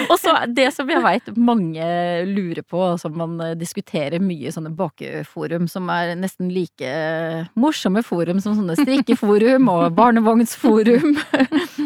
Og 0.07 0.15
så 0.21 0.35
det 0.51 0.69
som 0.75 0.89
jeg 0.91 1.03
veit 1.03 1.27
mange 1.35 1.83
lurer 2.29 2.63
på, 2.63 2.85
som 3.01 3.17
man 3.19 3.35
eh, 3.43 3.55
diskuterer 3.59 4.23
mye 4.23 4.47
i 4.47 4.55
sånne 4.55 4.71
bakeforum, 4.77 5.67
som 5.71 5.91
er 5.91 6.15
nesten 6.19 6.51
like 6.53 6.93
morsomme 7.59 8.03
forum 8.07 8.39
som 8.43 8.55
sånne 8.59 8.77
strikkeforum 8.83 9.67
og 9.73 9.89
barnevognsforum, 9.99 11.17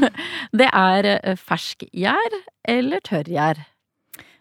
det 0.60 0.70
er 0.72 1.10
fersk 1.36 1.88
ferskgjær 1.88 2.38
eller 2.68 3.04
tørrgjær. 3.06 3.64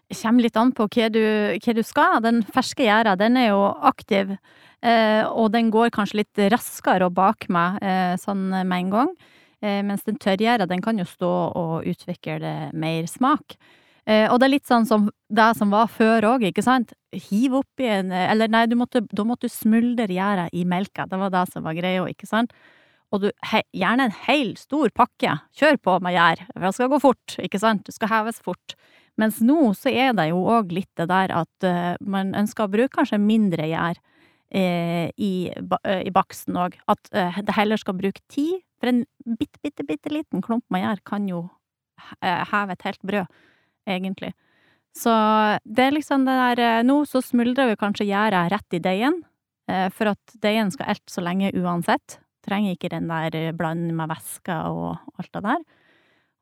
Det 0.07 0.15
kommer 0.21 0.45
litt 0.45 0.57
an 0.59 0.71
på 0.71 0.87
hva 0.87 1.09
du, 1.11 1.23
hva 1.59 1.73
du 1.75 1.83
skal. 1.83 2.21
Den 2.23 2.43
ferske 2.55 2.85
gjæra, 2.85 3.17
den 3.19 3.35
er 3.39 3.49
jo 3.49 3.63
aktiv, 3.89 4.37
eh, 4.79 5.23
og 5.27 5.51
den 5.55 5.71
går 5.73 5.91
kanskje 5.95 6.21
litt 6.21 6.43
raskere 6.53 7.09
å 7.09 7.13
bake 7.13 7.51
med 7.51 7.81
eh, 7.83 8.13
sånn 8.21 8.47
med 8.53 8.77
en 8.77 8.93
gang. 8.93 9.11
Eh, 9.59 9.81
mens 9.83 10.05
den 10.07 10.19
tørrgjæra, 10.21 10.67
den 10.69 10.83
kan 10.85 10.99
jo 11.01 11.07
stå 11.07 11.33
og 11.59 11.89
utvikle 11.91 12.69
mer 12.77 13.09
smak. 13.11 13.57
Eh, 14.07 14.29
og 14.31 14.39
det 14.39 14.47
er 14.47 14.53
litt 14.53 14.69
sånn 14.69 14.87
som 14.87 15.09
det 15.27 15.49
som 15.59 15.73
var 15.73 15.91
før 15.91 16.29
òg, 16.29 16.47
ikke 16.47 16.63
sant? 16.63 16.93
Hiv 17.11 17.57
oppi 17.59 17.89
en 17.91 18.13
Eller 18.15 18.47
nei, 18.47 18.63
måtte, 18.79 19.01
da 19.11 19.25
måtte 19.27 19.49
du 19.49 19.51
smuldre 19.51 20.07
gjæra 20.07 20.47
i 20.55 20.63
melka. 20.63 21.07
Det 21.09 21.19
var 21.19 21.33
det 21.33 21.43
som 21.51 21.67
var 21.67 21.75
greia, 21.75 22.05
ikke 22.07 22.29
sant? 22.29 22.55
Og 23.15 23.23
du, 23.23 23.27
he, 23.51 23.61
gjerne 23.75 24.09
en 24.09 24.15
hel 24.25 24.53
stor 24.59 24.91
pakke. 24.95 25.37
Kjør 25.55 25.79
på 25.83 25.95
med 26.03 26.15
gjær, 26.17 26.43
for 26.51 26.65
det 26.65 26.73
skal 26.75 26.91
gå 26.91 26.99
fort, 27.03 27.35
ikke 27.39 27.61
sant? 27.61 27.85
Det 27.87 27.95
skal 27.95 28.11
heves 28.11 28.41
fort. 28.43 28.75
Mens 29.17 29.39
nå 29.41 29.71
så 29.77 29.89
er 29.89 30.11
det 30.17 30.29
jo 30.29 30.43
òg 30.51 30.73
litt 30.75 30.91
det 30.99 31.07
der 31.09 31.33
at 31.33 31.65
uh, 31.65 31.95
man 32.03 32.35
ønsker 32.37 32.67
å 32.67 32.73
bruke 32.73 32.93
kanskje 32.99 33.21
mindre 33.21 33.69
gjær 33.71 33.97
uh, 33.97 35.07
i, 35.09 35.31
eh, 35.49 36.01
i 36.03 36.13
baksten 36.13 36.59
òg. 36.59 36.75
At 36.91 37.09
det 37.11 37.55
heller 37.55 37.79
skal 37.81 37.97
bruke 37.97 38.21
tid. 38.31 38.59
For 38.77 38.91
en 38.91 39.05
bitte, 39.39 39.57
bitte, 39.63 39.87
bitte 39.87 40.11
liten 40.13 40.43
klump 40.45 40.67
med 40.73 40.83
gjær 40.83 41.01
kan 41.07 41.25
jo 41.29 41.47
heve 42.21 42.75
et 42.75 42.83
helt 42.85 43.01
brød, 43.09 43.39
egentlig. 43.89 44.35
Så 44.93 45.11
det 45.65 45.87
er 45.87 45.95
liksom 45.95 46.27
det 46.27 46.35
der 46.37 46.85
Nå 46.85 46.99
så 47.09 47.23
smuldrer 47.25 47.71
vi 47.71 47.79
kanskje 47.79 48.05
gjæra 48.05 48.43
rett 48.53 48.77
i 48.77 48.81
deigen, 48.81 49.17
for 49.97 50.13
at 50.13 50.37
deigen 50.45 50.69
skal 50.73 50.93
elte 50.93 51.09
så 51.09 51.23
lenge 51.25 51.49
uansett. 51.57 52.19
Trenger 52.47 52.75
ikke 52.75 52.91
den 52.93 53.09
der 53.11 53.51
blanden 53.57 53.95
med 53.97 54.09
væske 54.11 54.55
og 54.71 55.19
alt 55.19 55.33
det 55.35 55.43
der. 55.45 55.65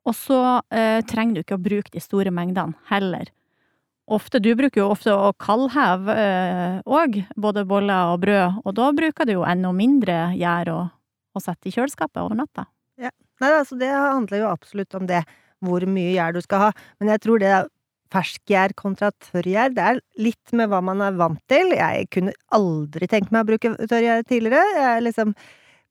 Og 0.06 0.13
så 0.13 0.41
eh, 0.70 1.02
trenger 1.10 1.36
du 1.36 1.41
ikke 1.41 1.58
å 1.58 1.65
bruke 1.65 1.94
de 1.94 2.04
store 2.04 2.34
mengdene 2.34 2.78
heller. 2.91 3.32
Ofte, 4.06 4.38
du 4.38 4.52
bruker 4.54 4.84
jo 4.84 4.91
ofte 4.94 5.13
å 5.18 5.32
kaldheve 5.41 6.13
òg, 6.86 7.15
eh, 7.24 7.32
både 7.41 7.65
boller 7.65 8.13
og 8.13 8.20
brød, 8.22 8.60
og 8.62 8.76
da 8.78 8.91
bruker 8.94 9.26
du 9.26 9.39
jo 9.39 9.48
enda 9.50 9.72
mindre 9.74 10.20
gjær 10.38 10.70
å, 10.76 10.82
å 11.34 11.41
sette 11.41 11.72
i 11.72 11.74
kjøleskapet 11.74 12.22
over 12.22 12.38
natta. 12.38 12.68
Ja. 13.02 13.10
Nei, 13.41 13.50
altså 13.58 13.78
det 13.80 13.89
handler 13.89 14.44
jo 14.44 14.52
absolutt 14.52 14.94
om 14.96 15.10
det, 15.10 15.24
hvor 15.65 15.82
mye 15.89 16.13
gjær 16.13 16.36
du 16.36 16.44
skal 16.46 16.68
ha, 16.68 16.70
men 17.02 17.10
jeg 17.15 17.24
tror 17.26 17.41
det 17.41 17.56
ferskgjær 18.13 18.76
kontra 18.78 19.10
tørrgjær, 19.26 19.74
det 19.76 19.86
er 19.89 20.02
litt 20.22 20.54
med 20.56 20.70
hva 20.72 20.82
man 20.86 21.02
er 21.04 21.18
vant 21.18 21.41
til. 21.52 21.74
Jeg 21.76 22.08
kunne 22.13 22.36
aldri 22.54 23.10
tenkt 23.12 23.34
meg 23.34 23.44
å 23.44 23.50
bruke 23.50 23.74
tørrgjær 23.82 24.26
tidligere. 24.30 24.62
Jeg 24.78 25.06
liksom, 25.08 25.34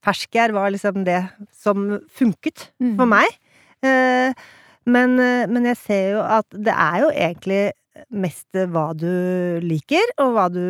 ferskgjær 0.05 0.55
var 0.57 0.73
liksom 0.75 1.05
det 1.07 1.23
som 1.55 1.87
funket 2.13 2.69
mm. 2.83 2.95
for 2.99 3.11
meg. 3.11 3.39
Eh, 3.85 4.35
men, 4.85 5.17
eh, 5.21 5.47
men 5.51 5.71
jeg 5.73 5.81
ser 5.81 6.05
jo 6.17 6.25
at 6.25 6.49
det 6.53 6.75
er 6.75 7.01
jo 7.05 7.11
egentlig 7.13 7.63
mest 8.11 8.59
hva 8.75 8.89
du 8.99 9.09
liker, 9.65 10.15
og 10.21 10.35
hva 10.35 10.49
du 10.53 10.65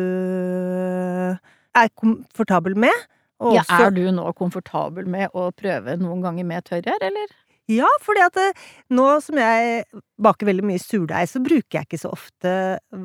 er 1.75 1.91
komfortabel 1.97 2.77
med. 2.79 3.05
ja, 3.51 3.65
er 3.67 3.91
du 3.91 4.05
nå 4.15 4.29
komfortabel 4.37 5.09
med 5.11 5.33
å 5.35 5.49
prøve 5.51 5.97
noen 5.99 6.21
ganger 6.23 6.47
med 6.47 6.63
tørrgjær, 6.69 7.03
eller? 7.03 7.33
Ja, 7.71 7.89
fordi 8.05 8.21
at 8.21 8.35
det, 8.37 8.49
eh, 8.53 8.73
nå 8.93 9.07
som 9.25 9.39
jeg 9.41 9.85
baker 10.21 10.47
veldig 10.51 10.65
mye 10.69 10.81
surdeig, 10.81 11.29
så 11.31 11.41
bruker 11.41 11.79
jeg 11.79 11.87
ikke 11.87 12.01
så 12.01 12.11
ofte 12.13 12.51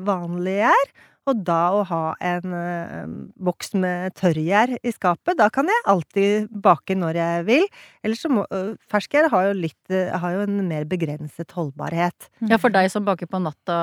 vanlig 0.05 0.59
gjær. 0.61 0.91
Og 1.31 1.43
da 1.47 1.59
å 1.75 1.83
ha 1.87 2.01
en 2.19 2.53
uh, 2.55 3.11
boks 3.39 3.73
med 3.79 4.15
tørrgjær 4.19 4.75
i 4.81 4.91
skapet, 4.91 5.37
da 5.39 5.47
kan 5.53 5.69
jeg 5.71 5.85
alltid 5.89 6.51
bake 6.63 6.97
når 6.99 7.19
jeg 7.21 7.45
vil. 7.47 7.65
Ellers 8.03 8.23
så 8.25 8.31
må 8.31 8.43
uh, 8.51 8.73
Ferskgjær 8.91 9.29
har 9.31 9.47
jo 9.49 9.53
litt 9.61 9.93
uh, 9.93 10.11
har 10.19 10.35
jo 10.35 10.43
en 10.43 10.59
mer 10.67 10.87
begrenset 10.89 11.55
holdbarhet. 11.55 12.27
Ja, 12.49 12.59
for 12.61 12.73
deg 12.73 12.89
som 12.91 13.07
baker 13.07 13.29
på 13.31 13.39
natta 13.39 13.77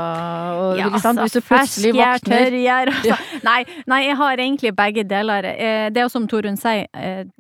og 0.59 0.81
ja, 0.81 0.91
liksom, 0.93 1.21
altså, 1.23 1.41
Hvis 1.41 1.49
du 1.49 1.49
plutselig 1.49 1.95
våkner 1.97 2.49
Tørrgjær 2.49 2.93
altså. 2.93 3.19
Nei, 3.47 3.59
nei, 3.89 4.01
jeg 4.05 4.19
har 4.21 4.43
egentlig 4.45 4.75
begge 4.77 5.05
deler. 5.09 5.49
Det 5.89 6.01
er 6.01 6.05
jo 6.05 6.13
som 6.13 6.27
Torunn 6.29 6.59
sier, 6.61 6.89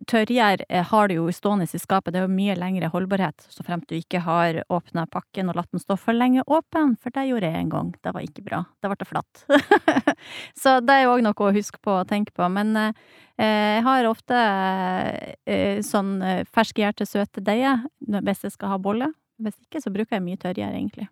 tørrgjær 0.08 0.64
har 0.90 1.10
du 1.10 1.18
jo 1.18 1.26
stående 1.34 1.68
i 1.68 1.80
skapet. 1.80 2.14
Det 2.14 2.22
er 2.22 2.26
jo 2.28 2.32
mye 2.32 2.56
lengre 2.58 2.90
holdbarhet, 2.92 3.48
så 3.52 3.66
fremt 3.66 3.88
du 3.90 3.98
ikke 3.98 4.22
har 4.24 4.62
åpna 4.72 5.04
pakken 5.10 5.50
og 5.50 5.58
latt 5.58 5.70
den 5.74 5.82
stå 5.82 5.98
for 6.00 6.16
lenge 6.16 6.46
åpen. 6.46 6.94
For 7.02 7.14
det 7.14 7.28
gjorde 7.28 7.50
jeg 7.50 7.66
en 7.66 7.74
gang. 7.74 7.92
Det 8.04 8.14
var 8.14 8.24
ikke 8.24 8.46
bra. 8.46 8.62
Det 8.80 8.92
ble 8.94 9.08
flatt. 9.08 9.44
så 10.62 10.78
det 10.84 10.94
er 10.94 11.06
jo 11.06 11.14
òg 11.16 11.24
noe 11.26 11.48
å 11.48 11.54
huske 11.54 11.80
på 11.84 11.98
og 12.00 12.08
tenke 12.10 12.34
på. 12.36 12.48
Men 12.52 12.74
eh, 12.78 12.92
jeg 13.38 13.84
har 13.86 14.08
ofte 14.08 14.40
eh, 15.46 15.78
sånn 15.86 16.18
eh, 16.22 16.42
ferskgjær 16.54 16.98
til 16.98 17.10
søte 17.10 17.44
deiger 17.44 17.84
hvis 17.98 18.44
jeg 18.46 18.56
skal 18.56 18.74
ha 18.74 18.80
bolle. 18.82 19.12
Hvis 19.38 19.54
ikke, 19.62 19.82
så 19.84 19.94
bruker 19.94 20.18
jeg 20.18 20.26
mye 20.26 20.40
tørrgjær, 20.40 20.74
egentlig. 20.74 21.06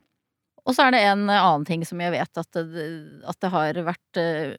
Og 0.66 0.74
så 0.74 0.88
er 0.88 0.96
det 0.96 1.02
en 1.06 1.28
annen 1.30 1.64
ting 1.66 1.84
som 1.86 2.00
jeg 2.02 2.10
vet 2.10 2.40
at 2.40 2.56
det, 2.58 2.86
at 3.30 3.38
det 3.42 3.50
har 3.52 3.76
vært 3.86 4.18
uh, 4.18 4.56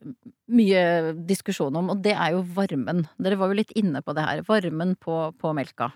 mye 0.56 0.82
diskusjon 1.28 1.76
om, 1.76 1.90
og 1.92 2.00
det 2.04 2.14
er 2.16 2.32
jo 2.32 2.46
varmen. 2.56 3.04
Dere 3.20 3.36
var 3.36 3.52
jo 3.52 3.58
litt 3.58 3.74
inne 3.76 4.00
på 4.00 4.14
det 4.16 4.24
her. 4.24 4.40
Varmen 4.48 4.94
på, 4.96 5.18
på 5.36 5.52
melka. 5.52 5.90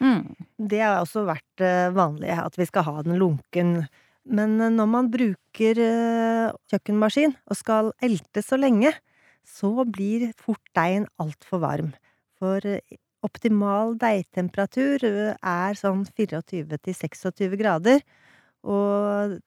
Mm. 0.00 0.32
Det 0.56 0.80
har 0.80 1.02
også 1.02 1.26
vært 1.28 1.60
uh, 1.60 1.92
vanlig, 1.92 2.32
at 2.40 2.56
vi 2.56 2.70
skal 2.70 2.88
ha 2.88 3.02
den 3.04 3.20
lunken 3.20 3.82
men 4.28 4.58
eh, 4.60 4.72
når 4.72 4.88
man 4.90 5.10
bruker 5.12 5.80
eh, 5.84 6.50
kjøkkenmaskin 6.70 7.36
og 7.48 7.58
skal 7.58 7.92
elte 8.04 8.42
så 8.44 8.58
lenge, 8.60 8.92
så 9.46 9.70
blir 9.88 10.30
fort 10.40 10.62
deigen 10.76 11.06
altfor 11.22 11.62
varm. 11.64 11.92
For 12.40 12.64
eh, 12.64 12.98
optimal 13.24 13.96
deigtemperatur 14.00 15.04
er 15.04 15.76
sånn 15.76 16.06
24-26 16.08 17.56
grader, 17.60 18.00
og 18.64 19.38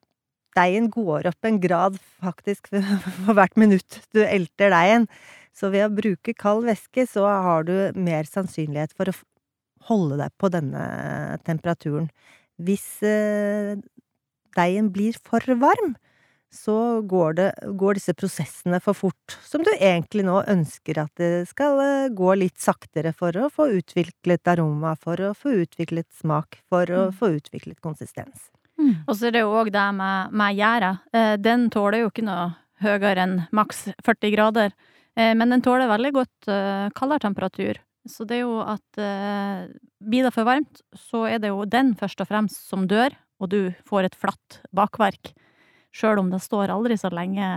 deigen 0.58 0.90
går 0.94 1.30
opp 1.32 1.48
en 1.50 1.58
grad 1.62 1.98
faktisk 2.22 2.70
for 2.74 3.34
hvert 3.38 3.58
minutt 3.58 4.02
du 4.14 4.22
elter 4.26 4.74
deigen. 4.74 5.08
Så 5.54 5.70
ved 5.74 5.86
å 5.86 5.94
bruke 5.94 6.34
kald 6.34 6.66
væske, 6.66 7.06
så 7.10 7.28
har 7.30 7.66
du 7.68 7.76
mer 7.94 8.26
sannsynlighet 8.26 8.94
for 8.98 9.12
å 9.12 9.18
holde 9.90 10.18
deg 10.22 10.34
på 10.42 10.50
denne 10.54 10.86
temperaturen. 11.46 12.08
Hvis 12.58 13.04
deigen 14.58 14.92
blir 14.94 15.18
for 15.24 15.44
varm, 15.60 15.96
så 16.54 17.02
går, 17.02 17.34
det, 17.34 17.48
går, 17.80 17.98
disse 17.98 18.14
prosessene 18.18 18.78
for 18.84 18.98
fort, 18.98 19.38
som 19.46 19.64
du 19.66 19.72
egentlig 19.74 20.26
nå 20.28 20.38
ønsker 20.50 21.00
at 21.02 21.12
det 21.20 21.48
skal 21.50 21.80
eh, 21.82 22.10
gå 22.14 22.34
litt 22.38 22.60
saktere 22.62 23.14
for 23.18 23.36
å 23.38 23.50
få 23.54 23.72
utviklet 23.80 24.52
aroma, 24.54 24.94
for 25.00 25.20
å 25.22 25.34
få 25.38 25.56
utviklet 25.64 26.10
smak, 26.14 26.60
for 26.70 26.90
å 26.94 27.08
mm. 27.10 27.16
få 27.18 27.32
utviklet 27.40 27.80
konsistens. 27.84 28.52
Mm. 28.78 29.02
Og 29.08 29.16
så 29.16 29.30
er 29.30 29.38
det 29.38 29.44
jo 29.44 29.56
òg 29.58 29.72
det 29.74 29.88
med, 29.98 30.36
med 30.38 30.60
gjæra. 30.60 30.92
Eh, 31.14 31.34
den 31.42 31.70
tåler 31.74 32.04
jo 32.04 32.12
ikke 32.12 32.28
noe 32.28 32.52
høyere 32.84 33.26
enn 33.26 33.36
maks 33.56 33.88
40 34.06 34.36
grader, 34.36 34.78
eh, 35.18 35.34
men 35.34 35.56
den 35.56 35.66
tåler 35.66 35.90
veldig 35.90 36.14
godt 36.20 36.54
kaldere 36.94 37.24
temperatur. 37.24 37.82
Så 38.10 38.28
det 38.28 38.36
er 38.36 38.42
jo 38.44 38.58
at 38.60 38.98
blir 40.04 40.26
det 40.26 40.34
for 40.36 40.44
varmt, 40.44 40.82
så 40.92 41.22
er 41.24 41.38
det 41.40 41.54
jo 41.54 41.62
den 41.64 41.94
først 41.96 42.20
og 42.20 42.28
fremst 42.28 42.66
som 42.68 42.84
dør, 42.84 43.16
og 43.44 43.52
du 43.52 43.74
får 43.90 44.08
et 44.08 44.20
flatt 44.20 44.62
bakverk, 44.76 45.34
sjøl 45.94 46.24
om 46.24 46.32
det 46.32 46.42
står 46.42 46.72
aldri 46.74 46.98
så 46.98 47.12
lenge 47.14 47.48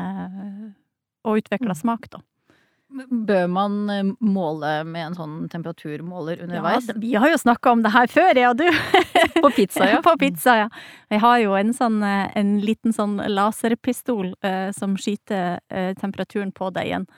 og 1.27 1.39
utvikler 1.41 1.75
mm. 1.75 1.81
smak, 1.81 2.11
da. 2.13 2.23
Bør 3.11 3.49
man 3.51 3.91
eh, 3.91 4.05
måle 4.23 4.71
med 4.87 5.09
en 5.09 5.17
sånn 5.17 5.35
temperaturmåler 5.51 6.45
underveis? 6.45 6.87
Ja, 6.87 6.95
vi 7.03 7.15
har 7.19 7.33
jo 7.33 7.41
snakka 7.41 7.73
om 7.75 7.83
det 7.83 7.91
her 7.91 8.07
før, 8.11 8.31
jeg 8.39 8.47
og 8.47 8.61
du. 8.61 8.69
På 9.43 9.51
pizza, 9.51 9.89
ja. 9.91 9.99
På 10.07 10.15
pizza, 10.21 10.55
ja. 10.63 10.69
Jeg 11.11 11.23
har 11.25 11.41
jo 11.43 11.57
en 11.59 11.75
sånn, 11.75 11.99
eh, 12.07 12.31
en 12.39 12.55
liten 12.63 12.95
sånn 12.95 13.19
laserpistol 13.27 14.31
eh, 14.47 14.71
som 14.77 14.95
skyter 15.01 15.59
eh, 15.67 15.91
temperaturen 15.99 16.55
på 16.55 16.71
deigen. 16.79 17.09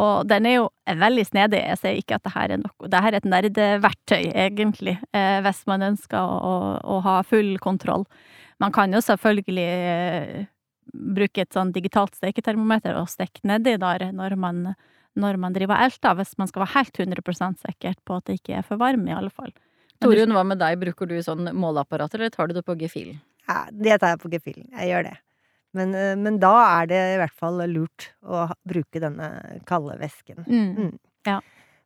Og 0.00 0.28
den 0.30 0.46
er 0.48 0.56
jo 0.56 0.68
veldig 1.00 1.24
snedig. 1.28 1.60
Jeg 1.60 1.80
sier 1.80 1.98
ikke 2.00 2.18
at 2.18 2.26
det 2.26 2.34
her 2.34 2.54
er 2.54 2.62
noe 2.62 2.90
Det 2.90 3.02
her 3.04 3.14
er 3.14 3.20
et 3.20 3.28
nerdeverktøy, 3.28 4.30
egentlig, 4.32 4.96
eh, 5.16 5.40
hvis 5.44 5.64
man 5.70 5.84
ønsker 5.90 6.20
å, 6.20 6.54
å, 6.80 7.00
ha 7.04 7.20
full 7.26 7.56
kontroll. 7.62 8.06
Man 8.62 8.72
kan 8.76 8.92
jo 8.92 9.02
selvfølgelig 9.04 9.66
eh, 9.68 10.46
bruke 10.90 11.44
et 11.44 11.56
sånn 11.56 11.72
digitalt 11.74 12.16
steketermometer 12.18 12.96
og 12.98 13.10
stikke 13.12 13.44
nedi 13.48 13.76
der 13.80 14.10
når 14.16 14.36
man, 14.40 14.62
når 15.20 15.40
man 15.40 15.56
driver 15.56 15.76
og 15.76 15.88
elter, 15.88 16.16
hvis 16.18 16.36
man 16.40 16.50
skal 16.50 16.64
være 16.64 16.76
helt 16.78 17.02
100% 17.06 17.66
sikker 17.66 17.98
på 18.04 18.20
at 18.20 18.28
det 18.28 18.40
ikke 18.40 18.60
er 18.60 18.66
for 18.66 18.80
varm, 18.80 19.06
i 19.08 19.16
alle 19.16 19.32
fall. 19.32 19.52
Torunn, 20.00 20.32
hva 20.32 20.44
med 20.48 20.60
deg? 20.62 20.78
Bruker 20.80 21.08
du 21.08 21.18
sånn 21.24 21.50
måleapparat, 21.52 22.14
eller 22.16 22.32
tar 22.32 22.48
du 22.48 22.56
det 22.56 22.64
på 22.64 22.78
gefühl? 22.80 23.18
Ja, 23.50 23.66
det 23.70 23.98
tar 24.00 24.14
jeg 24.14 24.22
på 24.22 24.30
gefühlen. 24.32 24.70
Jeg 24.78 24.92
gjør 24.92 25.10
det. 25.10 25.18
Men, 25.76 25.94
eh, 25.94 26.16
men, 26.18 26.40
da 26.42 26.52
er 26.82 26.90
det 26.90 27.00
i 27.14 27.18
hvert 27.20 27.36
fall 27.38 27.62
lurt 27.70 28.10
å 28.26 28.48
bruke 28.68 29.02
denne 29.02 29.30
kalde 29.68 29.96
væsken. 30.00 30.44
Mm. 30.46 30.70
Mm. 30.76 30.94
Ja. 31.28 31.38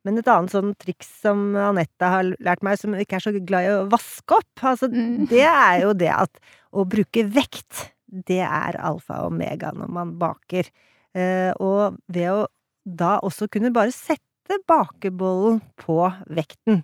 Men 0.05 0.21
et 0.21 0.29
annet 0.29 0.53
sånn 0.53 0.75
triks 0.81 1.09
som 1.23 1.55
Anette 1.57 2.09
har 2.13 2.29
lært 2.45 2.65
meg, 2.65 2.77
som 2.81 2.97
ikke 2.97 3.19
er 3.19 3.25
så 3.25 3.33
glad 3.39 3.67
i 3.67 3.73
å 3.73 3.87
vaske 3.93 4.37
opp, 4.37 4.65
altså, 4.73 4.91
mm. 4.93 5.29
det 5.31 5.47
er 5.49 5.79
jo 5.87 5.95
det 5.97 6.11
at 6.13 6.43
å 6.77 6.85
bruke 6.89 7.25
vekt, 7.33 7.89
det 8.05 8.43
er 8.45 8.77
alfa 8.85 9.23
og 9.25 9.33
omega 9.33 9.73
når 9.75 9.95
man 9.97 10.13
baker. 10.21 10.69
Eh, 11.17 11.51
og 11.63 11.97
ved 12.13 12.29
å 12.35 12.45
da 12.85 13.17
også 13.25 13.49
kunne 13.49 13.73
bare 13.73 13.95
sette 13.97 14.59
bakebollen 14.69 15.63
på 15.81 16.03
vekten, 16.37 16.83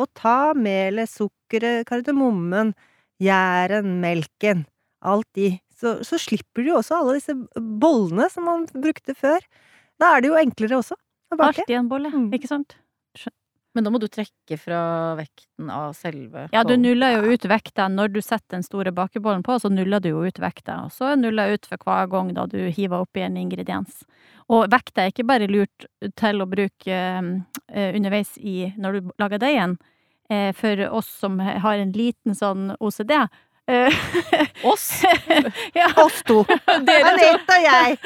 og 0.00 0.08
ta 0.16 0.54
melet, 0.56 1.10
sukkeret, 1.12 1.84
kardemommen, 1.90 2.72
gjæren, 3.20 3.98
melken, 4.00 4.64
alt 5.04 5.28
i 5.36 5.52
så, 5.82 5.96
så 6.06 6.18
slipper 6.20 6.62
du 6.62 6.70
jo 6.70 6.78
også 6.78 7.00
alle 7.00 7.18
disse 7.18 7.34
bollene 7.56 8.28
som 8.30 8.46
man 8.46 8.68
brukte 8.70 9.16
før. 9.18 9.42
Da 10.00 10.14
er 10.14 10.22
det 10.22 10.30
jo 10.30 10.38
enklere 10.38 10.78
også 10.78 10.96
å 10.96 11.38
bake. 11.38 11.64
Alt 11.64 11.72
i 11.72 11.78
en 11.78 11.90
bolle, 11.90 12.12
mm. 12.14 12.30
ikke 12.38 12.50
sant? 12.50 12.76
Men 13.72 13.86
da 13.86 13.90
må 13.92 13.96
du 14.02 14.04
trekke 14.12 14.58
fra 14.60 14.80
vekten 15.16 15.70
av 15.72 15.94
selve 15.96 16.44
Ja, 16.52 16.60
du 16.60 16.74
nuller 16.76 17.14
jo 17.14 17.32
ut 17.32 17.46
vekta 17.48 17.86
når 17.88 18.10
du 18.12 18.18
setter 18.20 18.58
den 18.58 18.66
store 18.66 18.92
bakebollen 18.92 19.40
på, 19.46 19.56
så 19.62 19.70
nuller 19.72 20.02
du 20.04 20.10
jo 20.10 20.26
ut 20.28 20.40
vekta. 20.42 20.82
Og 20.84 20.92
så 20.92 21.14
nuller 21.16 21.48
jeg 21.48 21.62
ut 21.62 21.70
for 21.70 21.86
hver 21.86 22.10
gang 22.12 22.34
da 22.36 22.44
du 22.52 22.58
hiver 22.68 23.06
oppi 23.06 23.24
en 23.24 23.38
ingrediens. 23.40 24.02
Og 24.52 24.66
vekta 24.72 25.06
er 25.06 25.14
ikke 25.14 25.24
bare 25.30 25.48
lurt 25.48 25.88
til 26.20 26.44
å 26.44 26.48
bruke 26.50 26.98
uh, 27.24 27.88
underveis 27.88 28.36
i 28.36 28.68
når 28.76 28.98
du 28.98 29.16
lager 29.22 29.40
deigen. 29.40 29.78
Uh, 30.28 30.52
for 30.56 30.84
oss 30.92 31.08
som 31.22 31.40
har 31.40 31.80
en 31.80 31.96
liten 31.96 32.36
sånn 32.36 32.74
OCD, 32.76 33.16
Eh, 33.16 33.38
Oss? 34.62 35.02
ja, 35.74 35.86
Oss 35.96 36.22
to. 36.26 36.42
Anette 36.66 37.54
og 37.54 37.62
jeg. 37.62 37.96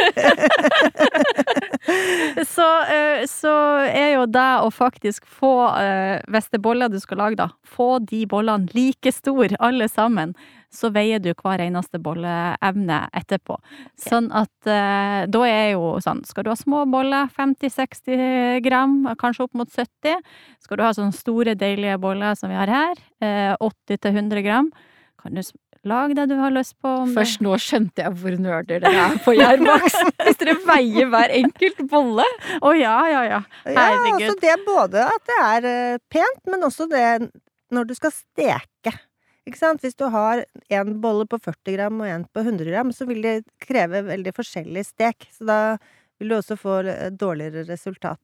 så, 2.54 2.66
eh, 2.92 3.24
så 3.30 3.54
er 3.88 4.12
jo 4.16 4.26
det 4.28 4.50
å 4.62 4.68
faktisk 4.74 5.24
få, 5.24 5.54
eh, 5.80 6.20
hvis 6.28 6.50
det 6.50 6.60
er 6.60 6.66
boller 6.66 6.92
du 6.92 7.00
skal 7.00 7.22
lage, 7.24 7.40
da, 7.40 7.50
få 7.64 7.96
de 8.04 8.24
bollene 8.28 8.68
like 8.76 9.12
store, 9.14 9.56
alle 9.60 9.88
sammen, 9.88 10.34
så 10.72 10.90
veier 10.92 11.22
du 11.22 11.30
hver 11.32 11.62
eneste 11.62 11.98
bolleevne 12.02 12.98
etterpå. 13.16 13.56
Sånn 14.00 14.28
at 14.36 14.68
eh, 14.68 15.22
da 15.32 15.44
er 15.48 15.70
jo 15.72 15.94
sånn, 16.04 16.20
skal 16.28 16.44
du 16.44 16.50
ha 16.52 16.58
små 16.58 16.84
boller, 16.92 17.30
50-60 17.36 18.60
gram, 18.66 18.98
kanskje 19.20 19.46
opp 19.46 19.56
mot 19.56 19.72
70, 19.72 20.20
skal 20.60 20.76
du 20.76 20.84
ha 20.84 20.92
sånne 20.96 21.16
store, 21.16 21.56
deilige 21.56 21.96
boller 22.02 22.36
som 22.36 22.52
vi 22.52 22.60
har 22.60 22.72
her, 22.72 23.00
eh, 23.24 23.54
80-100 23.56 24.44
gram, 24.44 24.70
kan 25.26 25.34
du 25.42 25.42
lage 25.86 26.14
det 26.18 26.24
du 26.30 26.34
har 26.40 26.50
lyst 26.54 26.74
på. 26.82 26.88
om 27.02 27.08
det- 27.10 27.14
Først 27.18 27.42
nå 27.44 27.54
skjønte 27.62 28.02
jeg 28.02 28.12
hvor 28.20 28.36
nerder 28.42 28.80
dere 28.82 29.02
er 29.10 29.18
på 29.22 29.34
Jærboks. 29.36 29.98
Hvis 30.26 30.38
dere 30.40 30.56
veier 30.66 31.10
hver 31.12 31.34
enkelt 31.40 31.82
bolle. 31.90 32.24
Å 32.62 32.72
ja, 32.78 32.94
ja, 33.12 33.22
ja. 33.34 33.40
Ja, 33.66 33.74
Herregud. 33.76 34.22
altså 34.22 34.40
det 34.40 34.50
er 34.54 34.64
både 34.66 35.04
at 35.06 35.28
det 35.30 35.36
er 35.42 35.68
eh, 35.72 35.98
pent, 36.10 36.42
men 36.50 36.66
også 36.66 36.88
det 36.90 37.04
når 37.74 37.86
du 37.90 37.94
skal 37.98 38.10
steke. 38.14 38.94
Ikke 39.46 39.58
sant? 39.60 39.82
Hvis 39.82 39.94
du 39.94 40.08
har 40.10 40.42
en 40.74 40.96
bolle 41.02 41.26
på 41.30 41.38
40 41.38 41.76
gram 41.76 42.00
og 42.02 42.08
en 42.10 42.24
på 42.34 42.42
100 42.42 42.66
gram, 42.72 42.90
så 42.90 43.06
vil 43.06 43.22
det 43.22 43.36
kreve 43.62 44.02
veldig 44.08 44.32
forskjellig 44.34 44.82
stek. 44.88 45.28
Så 45.30 45.46
da 45.46 45.60
vil 46.18 46.32
du 46.32 46.34
også 46.40 46.56
få 46.58 46.80
eh, 46.90 47.10
dårligere 47.14 47.62
resultat. 47.68 48.18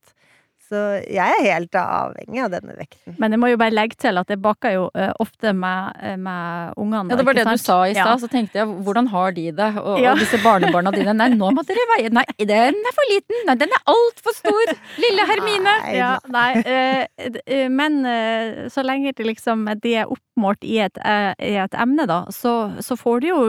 Så 0.62 0.78
jeg 1.10 1.18
er 1.36 1.42
helt 1.44 1.74
avhengig 1.76 2.40
av 2.44 2.52
denne 2.54 2.74
vekten. 2.78 3.16
Men 3.20 3.34
jeg 3.34 3.40
må 3.42 3.50
jo 3.50 3.58
bare 3.60 3.74
legge 3.74 3.96
til 4.00 4.16
at 4.20 4.30
jeg 4.30 4.38
baker 4.40 4.72
jo 4.76 4.84
uh, 4.94 5.10
ofte 5.20 5.50
med, 5.52 5.98
eh, 6.00 6.14
med 6.16 6.78
ungene. 6.80 7.10
Ja, 7.12 7.18
det 7.18 7.26
var 7.26 7.36
det 7.36 7.44
det 7.48 7.56
du 7.58 7.62
sa 7.64 7.78
i 7.84 7.92
Ja. 7.96 8.06
så 8.16 8.30
tenkte 8.30 8.60
jeg 8.60 8.70
hvordan 8.86 9.10
har 9.12 9.34
de 9.36 9.50
det? 9.50 9.68
Og, 9.82 10.00
Ja. 10.00 10.12
og 10.14 10.22
disse 10.22 10.38
barnebarna 10.42 10.92
dine. 10.94 11.12
Nei, 11.18 11.28
nå 11.34 11.50
må 11.52 11.64
dere 11.66 11.84
veie 11.96 12.10
Nei, 12.14 12.24
den 12.38 12.78
er 12.78 12.94
for 12.96 13.10
liten! 13.10 13.42
Nei, 13.46 13.56
den 13.60 13.74
er 13.74 13.82
altfor 13.90 14.36
stor! 14.38 14.74
Lille 15.02 15.26
Hermine! 15.28 15.76
Nei, 15.82 15.96
Ja, 15.98 16.16
nei, 16.30 16.50
Uh, 16.62 17.68
men 17.70 18.00
uh, 18.06 18.68
så 18.72 18.84
lenge 18.86 19.12
det 19.16 19.26
liksom 19.26 19.66
de 19.82 19.96
er 20.02 20.10
oppmålt 20.10 20.62
i 20.64 20.78
et, 20.84 20.98
i 21.42 21.56
et 21.60 21.74
emne, 21.74 22.06
da, 22.08 22.24
så, 22.30 22.72
så 22.80 22.96
får 22.96 23.20
de 23.24 23.32
jo 23.32 23.42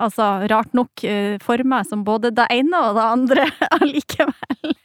altså 0.00 0.28
rart 0.50 0.72
nok 0.74 1.04
for 1.44 1.64
meg 1.68 1.86
som 1.86 2.02
både 2.06 2.32
det 2.34 2.46
ene 2.54 2.80
og 2.88 2.96
det 2.98 3.04
andre 3.18 3.46
allikevel. 3.80 4.74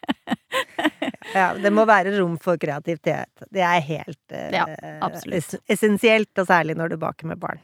Ja, 1.29 1.51
det 1.53 1.69
må 1.73 1.83
være 1.85 2.15
rom 2.17 2.37
for 2.41 2.57
kreativitet. 2.57 3.43
Det 3.53 3.61
er 3.61 3.83
helt 3.85 4.33
eh, 4.33 4.55
Ja, 4.55 4.65
essensielt, 5.69 6.31
og 6.41 6.47
særlig 6.49 6.73
når 6.79 6.95
du 6.95 6.97
baker 7.01 7.29
med 7.29 7.37
barn. 7.41 7.61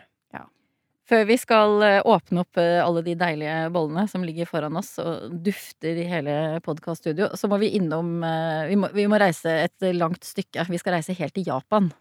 Før 1.06 1.26
vi 1.30 1.36
skal 1.38 1.84
eh, 1.86 2.00
åpne 2.02 2.42
opp 2.42 2.58
eh, 2.58 2.80
alle 2.82 3.04
de 3.06 3.14
deilige 3.18 3.58
bollene 3.74 4.08
som 4.10 4.24
ligger 4.26 4.48
foran 4.50 4.78
oss 4.80 4.96
og 5.02 5.36
dufter 5.46 6.00
i 6.02 6.08
hele 6.10 6.38
podkaststudio, 6.66 7.30
så 7.38 7.50
må 7.52 7.60
vi 7.62 7.76
innom 7.78 8.24
eh, 8.26 8.72
vi 8.72 8.80
må, 8.82 8.90
vi 8.96 9.06
må 9.10 9.20
reise 9.22 9.54
et 9.68 9.86
langt 9.94 10.26
stykke. 10.26 10.66
Vi 10.72 10.82
skal 10.82 10.98
reise 10.98 11.14
helt 11.18 11.36
til 11.38 11.46
Japan. 11.46 11.92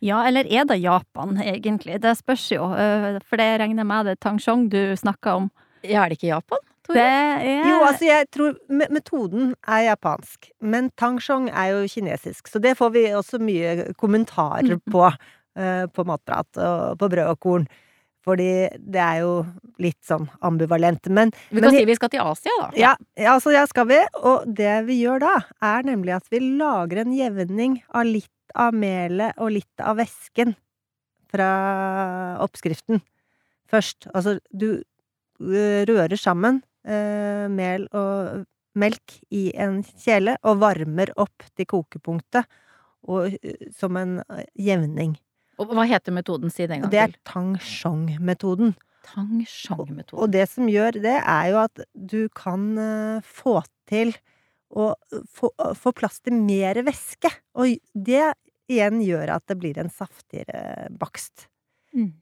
Ja, 0.00 0.22
eller 0.28 0.46
er 0.50 0.64
det 0.64 0.80
Japan, 0.82 1.36
egentlig? 1.42 2.00
Det 2.00 2.16
spørs 2.18 2.50
jo, 2.52 2.70
eh, 2.74 3.18
for 3.26 3.36
det 3.40 3.60
regner 3.60 3.84
med 3.84 4.06
det 4.06 4.18
Tangshong 4.20 4.68
du 4.72 4.94
snakker 4.96 5.40
om. 5.42 5.50
Ja, 5.82 6.04
er 6.04 6.08
det 6.12 6.18
ikke 6.20 6.30
Japan? 6.32 6.58
Tore? 6.84 6.94
Det 6.98 7.04
er 7.04 7.68
Jo, 7.68 7.78
altså 7.86 8.04
jeg 8.04 8.26
tror 8.30 8.56
metoden 8.68 9.54
er 9.66 9.86
japansk, 9.94 10.50
men 10.60 10.90
tangshong 11.00 11.46
er 11.48 11.70
jo 11.72 11.86
kinesisk, 11.88 12.46
så 12.52 12.60
det 12.60 12.74
får 12.76 12.90
vi 12.92 13.04
også 13.16 13.40
mye 13.40 13.94
kommentarer 13.96 14.76
Mhm. 14.76 14.92
på 14.92 15.06
eh, 15.56 15.86
på 15.86 16.04
matprat 16.04 16.58
og 16.58 16.98
på 16.98 17.08
brød 17.08 17.28
og 17.30 17.40
korn. 17.40 17.66
Fordi 18.24 18.68
det 18.80 19.00
er 19.00 19.20
jo 19.20 19.44
litt 19.78 20.00
sånn 20.02 20.28
ambivalent. 20.42 21.06
Men 21.12 21.30
Vi 21.50 21.60
kan 21.60 21.70
men, 21.70 21.78
si 21.78 21.84
vi 21.84 21.94
skal 21.94 22.08
til 22.08 22.20
Asia, 22.20 22.50
da. 22.60 22.70
ja, 22.74 22.94
ja, 23.16 23.34
altså 23.34 23.52
ja, 23.52 23.66
skal 23.66 23.86
vi. 23.86 23.98
Og 24.24 24.46
det 24.54 24.86
vi 24.86 24.96
gjør 25.04 25.20
da, 25.20 25.34
er 25.62 25.82
nemlig 25.84 26.14
at 26.16 26.24
vi 26.32 26.40
lager 26.40 27.02
en 27.04 27.12
jevning 27.12 27.82
av 27.94 28.04
litt 28.08 28.30
av 28.54 28.74
melet 28.76 29.38
og 29.40 29.54
litt 29.56 29.82
av 29.82 29.98
væsken 30.00 30.54
fra 31.32 31.48
oppskriften 32.44 33.02
først. 33.70 34.08
Altså, 34.14 34.38
du 34.52 34.82
øh, 35.40 35.82
rører 35.88 36.16
sammen 36.20 36.62
eh, 36.86 37.46
mel 37.50 37.88
og 37.92 38.44
melk 38.78 39.18
i 39.34 39.48
en 39.60 39.82
kjele 40.02 40.36
og 40.42 40.60
varmer 40.62 41.12
opp 41.20 41.46
til 41.54 41.68
kokepunktet 41.70 42.48
og, 43.04 43.34
øh, 43.42 43.68
som 43.74 43.96
en 44.00 44.18
øh, 44.22 44.44
jevning. 44.58 45.16
Og 45.58 45.70
hva 45.70 45.86
heter 45.86 46.14
metoden? 46.14 46.50
Si 46.50 46.66
det 46.66 46.74
en 46.74 46.82
gang 46.82 46.88
Og 46.88 46.92
det 46.94 47.02
er 47.04 47.16
tang 47.28 47.54
shong-metoden. 47.62 48.74
Tang 49.06 49.44
shong-metoden. 49.46 50.22
Og 50.22 50.32
det 50.32 50.48
som 50.50 50.66
gjør 50.70 50.98
det, 50.98 51.18
er 51.20 51.50
jo 51.52 51.60
at 51.62 51.84
du 51.94 52.26
kan 52.34 52.72
eh, 52.78 53.22
få 53.22 53.60
til 53.90 54.14
å 54.74 54.94
få, 55.30 55.50
få 55.78 55.92
plass 55.96 56.20
til 56.24 56.34
mer 56.34 56.74
væske. 56.86 57.30
Og 57.60 57.76
det 57.94 58.32
igjen 58.70 59.00
gjør 59.04 59.34
at 59.36 59.44
det 59.50 59.58
blir 59.60 59.78
en 59.78 59.90
saftigere 59.92 60.88
bakst. 60.98 61.48
Mm. 61.94 62.12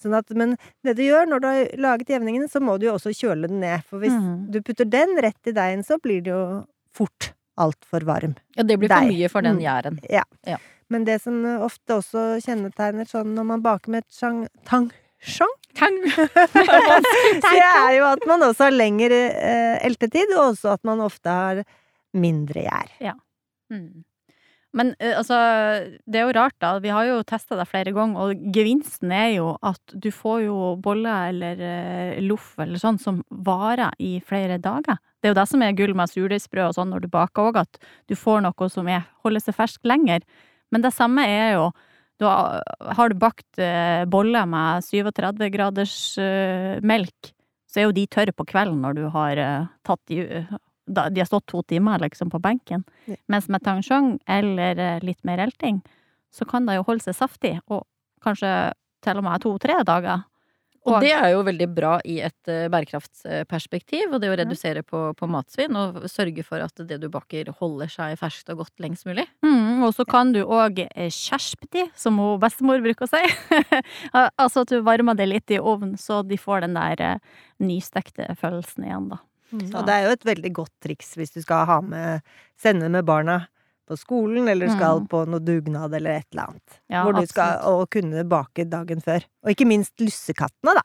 Sånn 0.00 0.14
at, 0.18 0.28
men 0.36 0.56
det 0.84 0.96
du 0.98 1.02
gjør 1.06 1.28
når 1.30 1.40
du 1.40 1.46
har 1.48 1.68
laget 1.80 2.10
jevningen, 2.12 2.48
så 2.50 2.60
må 2.60 2.74
du 2.78 2.86
jo 2.88 2.96
også 2.96 3.12
kjøle 3.14 3.48
den 3.48 3.60
ned. 3.62 3.84
For 3.88 4.02
hvis 4.02 4.12
Mm. 4.12 4.50
du 4.52 4.60
putter 4.60 4.84
den 4.90 5.16
rett 5.22 5.46
i 5.46 5.52
deigen, 5.56 5.82
så 5.86 5.98
blir 6.02 6.20
det 6.22 6.30
jo 6.34 6.66
fort 6.92 7.32
altfor 7.56 8.04
varm. 8.04 8.34
Ja, 8.56 8.62
det 8.64 8.76
blir 8.78 8.88
for 8.90 9.00
Deig. 9.00 9.12
mye 9.14 9.30
for 9.30 9.42
den 9.42 9.56
Mm. 9.56 9.62
Ja, 10.10 10.56
Men 10.90 11.04
det 11.04 11.22
som 11.22 11.42
ofte 11.64 11.96
også 12.02 12.38
kjennetegner 12.44 13.06
sånn 13.08 13.34
når 13.34 13.44
man 13.46 13.62
baker 13.62 13.90
med 13.90 14.04
et 14.04 14.12
sjang, 15.24 15.52
Tang! 15.74 15.96
det 17.44 17.60
er 17.60 17.92
jo 17.98 18.08
at 18.08 18.26
man 18.30 18.44
også 18.46 18.68
har 18.68 18.74
lengre 18.74 19.20
eh, 19.34 19.76
eltetid, 19.86 20.32
og 20.36 20.52
også 20.52 20.74
at 20.76 20.84
man 20.86 21.02
ofte 21.04 21.32
har 21.32 21.62
mindre 22.14 22.66
gjær. 22.66 23.16
Mm. 23.72 24.04
Men 24.74 24.90
eh, 24.98 25.14
altså, 25.16 25.38
det 26.06 26.20
er 26.20 26.26
jo 26.26 26.34
rart, 26.34 26.56
da. 26.62 26.74
Vi 26.82 26.92
har 26.92 27.06
jo 27.08 27.22
testa 27.26 27.58
det 27.58 27.68
flere 27.70 27.94
ganger, 27.94 28.26
og 28.26 28.44
gevinsten 28.54 29.12
er 29.14 29.30
jo 29.36 29.54
at 29.62 29.94
du 29.94 30.10
får 30.14 30.44
jo 30.48 30.58
boller 30.82 31.30
eller 31.30 31.62
eh, 31.62 32.22
loff 32.26 32.54
eller 32.62 32.82
sånn 32.82 32.98
som 33.02 33.22
varer 33.46 33.94
i 34.02 34.16
flere 34.26 34.58
dager. 34.62 34.98
Det 35.22 35.30
er 35.30 35.34
jo 35.34 35.40
det 35.40 35.48
som 35.50 35.62
er 35.64 35.76
gull 35.78 35.94
med 35.96 36.10
surdeigsbrød 36.10 36.72
og 36.72 36.78
sånn 36.78 36.90
når 36.92 37.06
du 37.06 37.10
baker 37.12 37.50
òg, 37.50 37.62
at 37.62 37.82
du 38.10 38.18
får 38.18 38.42
noe 38.44 38.70
som 38.72 38.90
er, 38.90 39.06
holder 39.24 39.46
seg 39.46 39.58
fersk 39.58 39.86
lenger. 39.88 40.26
Men 40.74 40.84
det 40.84 40.94
samme 40.96 41.22
er 41.30 41.54
jo 41.54 41.68
da 42.22 42.62
har 42.96 43.10
du 43.10 43.18
bakt 43.18 43.58
eh, 43.58 44.04
boller 44.10 44.46
med 44.46 44.84
37 44.86 45.48
graders 45.54 45.96
eh, 46.18 46.78
melk, 46.84 47.32
så 47.66 47.80
er 47.80 47.88
jo 47.88 47.96
de 47.96 48.06
tørre 48.06 48.34
på 48.36 48.46
kvelden 48.46 48.84
når 48.84 48.98
du 48.98 49.04
har 49.14 49.40
eh, 49.40 49.72
tatt 49.86 50.02
de 50.10 50.46
De 50.86 51.20
har 51.20 51.26
stått 51.26 51.46
to 51.48 51.62
timer 51.62 51.98
liksom 51.98 52.28
på 52.30 52.38
benken. 52.38 52.84
Ja. 53.08 53.16
Mens 53.26 53.48
med 53.48 53.64
tangshong 53.64 54.18
eller 54.28 55.00
litt 55.00 55.24
mer 55.24 55.40
elting, 55.40 55.80
så 56.28 56.44
kan 56.44 56.66
det 56.66 56.76
jo 56.76 56.84
holde 56.84 57.00
seg 57.06 57.16
saftig, 57.16 57.54
og 57.72 57.86
kanskje 58.20 58.74
til 59.00 59.16
og 59.16 59.24
med 59.24 59.40
to-tre 59.40 59.78
dager. 59.80 60.26
Og 60.84 61.00
det 61.00 61.12
er 61.16 61.30
jo 61.32 61.42
veldig 61.46 61.68
bra 61.72 61.94
i 62.04 62.18
et 62.26 62.50
eh, 62.50 62.66
bærekraftsperspektiv, 62.72 64.12
og 64.12 64.20
det 64.20 64.30
å 64.32 64.36
redusere 64.36 64.82
på, 64.84 65.00
på 65.16 65.28
matsvinn 65.32 65.76
og 65.80 66.02
sørge 66.12 66.44
for 66.44 66.60
at 66.64 66.84
det 66.88 66.98
du 67.00 67.08
baker 67.12 67.48
holder 67.60 67.92
seg 67.92 68.18
ferskt 68.20 68.52
og 68.52 68.64
godt 68.64 68.84
lengst 68.84 69.08
mulig. 69.08 69.24
Mm, 69.46 69.80
og 69.86 69.94
så 69.96 70.04
kan 70.08 70.34
du 70.34 70.42
òg 70.44 70.82
kjerspti, 70.94 71.70
de, 71.74 71.86
som 71.98 72.20
hun 72.20 72.36
bestemor 72.42 72.82
bruker 72.84 73.08
å 73.08 73.10
si. 73.10 73.22
altså 74.42 74.64
at 74.64 74.74
du 74.74 74.82
varmer 74.84 75.16
det 75.16 75.30
litt 75.30 75.54
i 75.54 75.60
ovnen, 75.60 75.96
så 76.00 76.20
de 76.26 76.38
får 76.40 76.66
den 76.66 76.76
der 76.76 77.04
eh, 77.04 77.40
nystekte 77.64 78.28
følelsen 78.40 78.84
igjen, 78.88 79.08
da. 79.14 79.22
Og 79.54 79.84
det 79.86 79.94
er 79.94 80.06
jo 80.08 80.14
et 80.16 80.24
veldig 80.26 80.50
godt 80.56 80.72
triks 80.82 81.12
hvis 81.14 81.34
du 81.34 81.40
skal 81.44 81.66
ha 81.68 81.76
med, 81.84 82.24
sende 82.58 82.88
med 82.90 83.06
barna 83.06 83.44
på 83.86 83.96
skolen, 84.00 84.48
eller 84.48 84.68
skal 84.72 85.00
Mm. 85.00 85.08
på 85.08 85.24
noe 85.28 85.40
dugnad 85.40 85.94
eller 85.94 86.10
et 86.20 86.26
eller 86.32 86.46
annet. 86.48 86.80
Ja, 86.90 87.02
hvor 87.04 87.12
du 87.18 87.26
skal 87.26 87.58
absolutt. 87.58 87.80
og 87.80 87.90
kunne 87.90 88.24
bake 88.28 88.64
dagen 88.70 89.00
før. 89.04 89.24
Og 89.44 89.50
ikke 89.54 89.66
minst 89.66 89.92
lussekattene, 90.00 90.74
da. 90.74 90.82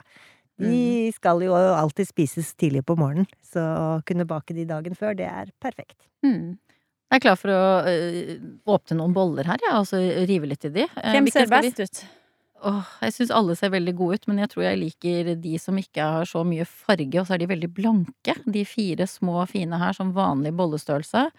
De 0.59 1.07
Mm. 1.07 1.13
skal 1.15 1.39
jo 1.41 1.53
alltid 1.55 2.07
spises 2.07 2.53
tidlig 2.55 2.83
på 2.85 2.97
morgenen, 2.97 3.27
så 3.41 3.59
å 3.59 4.05
kunne 4.05 4.25
bake 4.27 4.53
de 4.53 4.65
dagen 4.65 4.93
før, 4.95 5.15
det 5.15 5.25
er 5.27 5.51
perfekt. 5.61 5.95
Mm. 6.23 6.57
Jeg 7.11 7.15
er 7.17 7.19
klar 7.19 7.37
for 7.37 7.49
å 7.49 7.85
øh, 7.87 8.39
åpne 8.67 8.97
noen 8.97 9.13
boller 9.13 9.43
her, 9.45 9.57
ja, 9.65 9.79
og 9.79 9.85
så 9.87 9.97
rive 10.27 10.45
litt 10.45 10.65
i 10.65 10.69
de. 10.69 10.81
Eh, 10.83 11.13
Hvem 11.15 11.31
ser 11.31 11.47
best 11.47 11.79
ut? 11.79 12.05
Åh, 12.61 12.83
jeg 13.01 13.13
syns 13.13 13.31
alle 13.31 13.55
ser 13.55 13.69
veldig 13.69 13.95
gode 13.95 14.15
ut, 14.19 14.27
men 14.27 14.37
jeg 14.39 14.49
tror 14.49 14.63
jeg 14.65 14.77
liker 14.79 15.35
de 15.41 15.57
som 15.57 15.77
ikke 15.79 16.03
har 16.03 16.25
så 16.25 16.43
mye 16.45 16.67
farge, 16.67 17.15
og 17.21 17.25
så 17.25 17.33
er 17.35 17.37
de 17.37 17.47
veldig 17.47 17.73
blanke. 17.73 18.35
De 18.51 18.65
fire 18.65 19.07
små 19.07 19.47
fine 19.47 19.79
her 19.79 19.93
som 19.93 20.11
vanlig 20.13 20.51
bollestørrelse. 20.53 21.29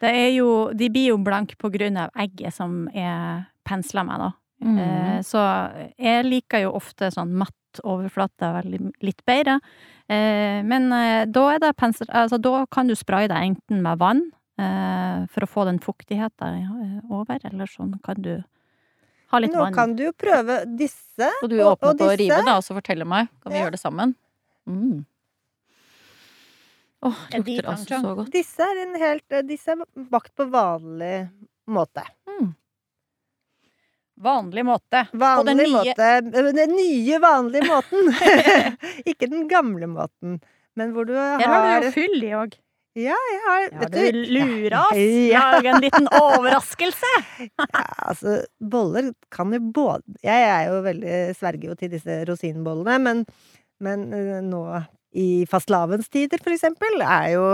Det 0.00 0.10
er 0.14 0.30
jo, 0.36 0.48
de 0.72 0.88
blir 0.94 1.08
jo 1.12 1.18
blanke 1.18 1.56
på 1.58 1.70
grunn 1.74 1.96
av 1.98 2.10
egget 2.14 2.54
som 2.54 2.88
er 2.94 3.46
pensla 3.66 4.04
med, 4.06 4.18
da. 4.20 4.30
Mm. 4.64 4.78
Eh, 4.78 5.20
Så 5.22 5.38
jeg 5.98 6.24
liker 6.26 6.62
jo 6.64 6.72
ofte 6.78 7.10
sånn 7.14 7.32
matt 7.34 7.54
overflate 7.84 8.48
veldig 8.62 8.92
litt 9.02 9.24
bedre. 9.26 9.58
Eh, 10.08 10.62
Men 10.62 10.92
eh, 10.92 11.24
da 11.26 11.44
er 11.54 11.58
det 11.58 11.76
pensel... 11.76 12.06
Altså 12.10 12.38
da 12.40 12.64
kan 12.70 12.86
du 12.88 12.94
spraye 12.94 13.28
det 13.28 13.36
enten 13.36 13.82
med 13.82 13.98
vann 13.98 14.22
eh, 14.58 15.26
for 15.30 15.44
å 15.46 15.50
få 15.50 15.64
den 15.68 15.78
fuktigheten 15.78 16.62
eh, 16.62 17.10
over, 17.10 17.38
eller 17.44 17.66
sånn 17.66 17.98
kan 18.02 18.22
du 18.22 18.36
Ha 19.30 19.38
litt 19.42 19.52
Nå 19.52 19.60
vann. 19.60 19.74
kan 19.76 19.90
du 19.94 20.04
jo 20.06 20.12
prøve 20.16 20.62
disse. 20.78 21.26
Og 21.42 21.50
du 21.50 21.58
Og- 21.60 21.74
åpner 21.76 21.90
og 21.90 21.98
på 21.98 22.06
å 22.08 22.16
rive, 22.16 22.38
da, 22.46 22.54
og 22.56 22.62
så 22.64 22.72
fortelle 22.78 23.04
meg. 23.04 23.28
Kan 23.42 23.52
vi 23.52 23.58
Ja. 23.58 23.64
gjøre 23.66 23.74
det 23.76 23.80
sammen? 23.82 24.14
Mm. 24.66 25.04
Åh, 27.06 27.18
det 27.30 27.42
de 27.46 27.56
lukter 27.56 27.70
altså 27.70 28.00
så 28.02 28.14
godt. 28.18 28.32
Disse 28.34 28.64
er, 28.64 28.82
en 28.82 28.96
helt, 28.98 29.26
eh, 29.32 29.44
disse 29.46 29.74
er 29.74 30.08
bakt 30.10 30.34
på 30.36 30.48
vanlig 30.50 31.28
måte. 31.70 32.02
Mm. 32.26 32.52
Vanlig 34.18 34.64
måte. 34.66 35.04
Vanlig 35.12 35.56
den 35.56 35.74
måte. 35.76 36.08
Nye... 36.26 36.52
Den 36.52 36.72
nye, 36.74 37.18
vanlige 37.22 37.68
måten. 37.68 38.14
Ikke 39.10 39.28
den 39.30 39.46
gamle 39.50 39.86
måten. 39.86 40.40
Men 40.78 40.94
hvor 40.94 41.06
du 41.06 41.14
har, 41.14 41.38
Her 41.38 41.54
har 41.54 41.84
du 41.84 41.88
jo 41.88 41.94
fyll 41.94 42.18
i 42.22 42.32
òg. 42.34 42.58
Ja, 42.98 43.14
jeg 43.30 43.40
har 43.44 43.60
Ja, 43.62 43.78
vet 43.78 43.94
du 43.94 44.18
lurer 44.34 44.76
oss. 44.80 44.98
Ja. 45.32 45.42
Lage 45.52 45.70
en 45.70 45.82
liten 45.84 46.08
overraskelse. 46.18 47.14
Ja, 47.46 47.84
altså, 48.10 48.40
boller 48.58 49.12
kan 49.30 49.52
jo 49.54 49.60
både 49.74 50.18
Jeg 50.24 50.46
er 50.50 50.68
jo 50.72 50.80
veldig 50.82 51.18
sverger 51.38 51.70
jo 51.70 51.76
til 51.78 51.92
disse 51.92 52.22
rosinbollene, 52.26 52.98
men, 53.04 53.22
men 53.84 54.06
eh, 54.16 54.38
nå 54.42 54.64
i 55.14 55.44
fastelavnstider, 55.48 56.40
for 56.42 56.52
eksempel, 56.54 57.00
er 57.02 57.32
jo 57.36 57.46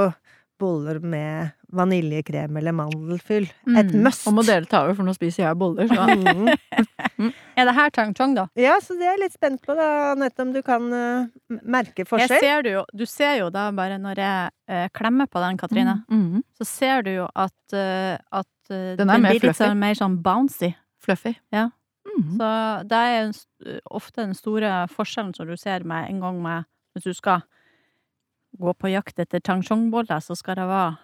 boller 0.60 1.00
med 1.02 1.50
vaniljekrem 1.74 2.54
eller 2.56 2.72
mandelfyll 2.72 3.48
et 3.76 3.90
Mm. 3.90 4.02
must. 4.04 4.26
Og 4.28 4.34
må 4.36 4.44
dere 4.46 4.64
ta 4.70 4.84
over, 4.84 4.94
for 4.94 5.02
nå 5.04 5.12
spiser 5.16 5.42
jeg 5.48 5.58
boller. 5.58 5.88
Så. 5.90 6.06
Mm. 7.18 7.32
Er 7.56 7.64
det 7.68 7.74
her 7.74 7.90
tang 7.90 8.14
chong, 8.14 8.34
da? 8.34 8.46
Ja, 8.58 8.76
så 8.82 8.94
det 8.98 9.02
er 9.06 9.12
jeg 9.16 9.20
litt 9.24 9.32
spent 9.34 9.60
på, 9.62 9.74
da, 9.78 10.12
Anette, 10.12 10.40
om 10.42 10.52
du 10.54 10.60
kan 10.66 10.82
uh, 10.92 11.26
merke 11.50 11.66
merke 11.74 12.02
Jeg 12.02 12.08
forskjell. 12.10 12.40
ser 12.40 12.62
du, 12.62 12.70
jo, 12.70 12.84
du 12.94 13.04
ser 13.06 13.36
jo 13.38 13.50
da 13.54 13.68
bare 13.74 13.98
når 14.02 14.18
jeg 14.18 14.50
uh, 14.70 14.88
klemmer 14.94 15.26
på 15.30 15.42
den, 15.42 15.56
Katrine, 15.58 15.96
Mm. 16.10 16.42
så 16.58 16.66
ser 16.66 17.02
du 17.02 17.10
jo 17.14 17.28
at, 17.34 17.54
uh, 17.72 18.16
at 18.32 18.46
Den 18.70 19.10
er 19.10 19.18
mer 19.18 19.30
blir 19.34 19.48
litt 19.50 19.56
sånn, 19.58 19.78
mer 19.78 19.94
sånn 19.94 20.16
bouncy. 20.22 20.72
Fluffy. 21.04 21.34
Ja. 21.52 21.68
Mm. 22.06 22.36
Så 22.38 22.48
det 22.88 23.02
er 23.10 23.32
ofte 23.90 24.22
den 24.22 24.34
store 24.34 24.86
forskjellen 24.88 25.34
som 25.36 25.46
du 25.50 25.56
ser 25.56 25.84
med 25.84 26.08
en 26.10 26.20
gang 26.20 26.40
med 26.42 26.64
Hvis 26.94 27.08
du 27.08 27.14
skal 27.16 27.44
gå 28.60 28.74
på 28.78 28.90
jakt 28.92 29.18
etter 29.18 29.42
tangchongboller, 29.42 30.22
så 30.22 30.36
skal 30.38 30.60
det 30.60 30.66
være 30.70 30.96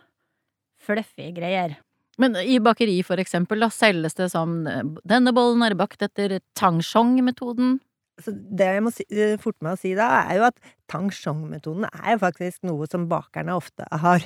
fluffy 0.81 1.31
greier. 1.37 1.77
Men 2.21 2.37
i 2.37 2.59
bakeri, 2.63 2.99
for 3.07 3.21
eksempel, 3.21 3.63
da 3.63 3.71
selges 3.73 4.17
det 4.19 4.29
som 4.33 4.67
eh, 4.69 4.83
Denne 5.09 5.33
bollen 5.37 5.63
er 5.65 5.77
bakt 5.79 6.03
etter 6.05 6.39
tangshong-metoden? 6.59 7.79
Så 8.21 8.35
det 8.35 8.69
jeg 8.75 8.85
må 8.85 8.93
si, 8.93 9.07
forte 9.41 9.65
meg 9.65 9.77
å 9.77 9.81
si 9.81 9.95
da, 9.97 10.09
er 10.29 10.41
jo 10.41 10.47
at 10.51 10.59
tang 10.91 11.09
shong-metoden 11.15 11.87
er 11.89 12.15
jo 12.15 12.23
faktisk 12.25 12.67
noe 12.69 12.89
som 12.91 13.09
bakerne 13.11 13.57
ofte 13.57 13.87
har 14.03 14.25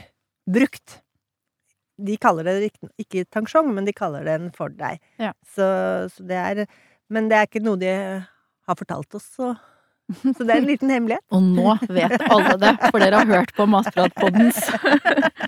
brukt. 0.50 0.98
De 1.94 2.16
kaller 2.18 2.48
det 2.48 2.72
ikke 2.98 3.22
tangshong, 3.30 3.70
men 3.76 3.86
de 3.86 3.94
kaller 3.94 4.26
den 4.26 4.48
for 4.56 4.72
deg. 4.74 4.98
Ja. 5.22 5.30
Så, 5.46 5.66
så 6.10 6.26
det 6.26 6.40
er 6.40 6.64
Men 7.12 7.28
det 7.30 7.36
er 7.38 7.46
ikke 7.46 7.62
noe 7.62 7.78
de 7.78 7.92
har 7.92 8.78
fortalt 8.80 9.14
oss, 9.14 9.28
så 9.36 9.52
Så 10.36 10.44
det 10.44 10.52
er 10.52 10.58
en 10.60 10.66
liten 10.68 10.90
hemmelighet. 10.92 11.24
Og 11.32 11.42
nå 11.42 11.74
vet 11.88 12.14
alle 12.28 12.56
det, 12.60 12.72
for 12.90 13.00
dere 13.00 13.20
har 13.22 13.30
hørt 13.30 13.52
på 13.56 13.64
Matpratpoddens 13.72 14.58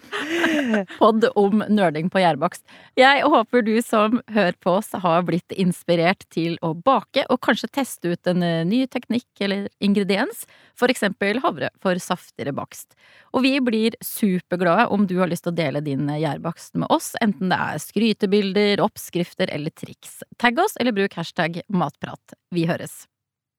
podd 1.01 1.27
om 1.37 1.65
nerding 1.69 2.09
på 2.13 2.23
gjærbakst. 2.23 2.65
Jeg 2.97 3.25
håper 3.27 3.65
du 3.67 3.75
som 3.85 4.21
hører 4.33 4.57
på 4.65 4.79
oss 4.79 4.89
har 4.97 5.27
blitt 5.29 5.53
inspirert 5.53 6.25
til 6.33 6.57
å 6.65 6.73
bake, 6.73 7.27
og 7.29 7.43
kanskje 7.45 7.69
teste 7.77 8.15
ut 8.15 8.31
en 8.33 8.45
eh, 8.47 8.63
ny 8.69 8.85
teknikk 8.89 9.45
eller 9.45 9.67
ingrediens, 9.85 10.47
for 10.77 10.93
eksempel 10.93 11.43
havre 11.45 11.69
for 11.83 12.01
saftigere 12.01 12.55
bakst. 12.57 12.97
Og 13.37 13.45
vi 13.45 13.59
blir 13.61 13.99
superglade 14.05 14.89
om 14.93 15.05
du 15.09 15.19
har 15.21 15.29
lyst 15.29 15.45
til 15.45 15.53
å 15.53 15.59
dele 15.59 15.85
din 15.85 16.09
gjærbakst 16.09 16.79
med 16.81 16.89
oss, 16.93 17.13
enten 17.21 17.53
det 17.53 17.61
er 17.61 17.83
skrytebilder, 17.83 18.85
oppskrifter 18.85 19.53
eller 19.53 19.75
triks. 19.77 20.23
Tagg 20.41 20.65
oss, 20.65 20.79
eller 20.81 20.97
bruk 20.97 21.19
hashtag 21.21 21.61
matprat. 21.69 22.39
Vi 22.57 22.65
høres. 22.71 23.05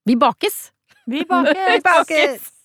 Vi 0.07 0.17
bakes! 0.17 0.71
Vi 1.07 1.23
baker! 1.23 1.71
Vi 1.71 1.79
bakes! 1.81 2.56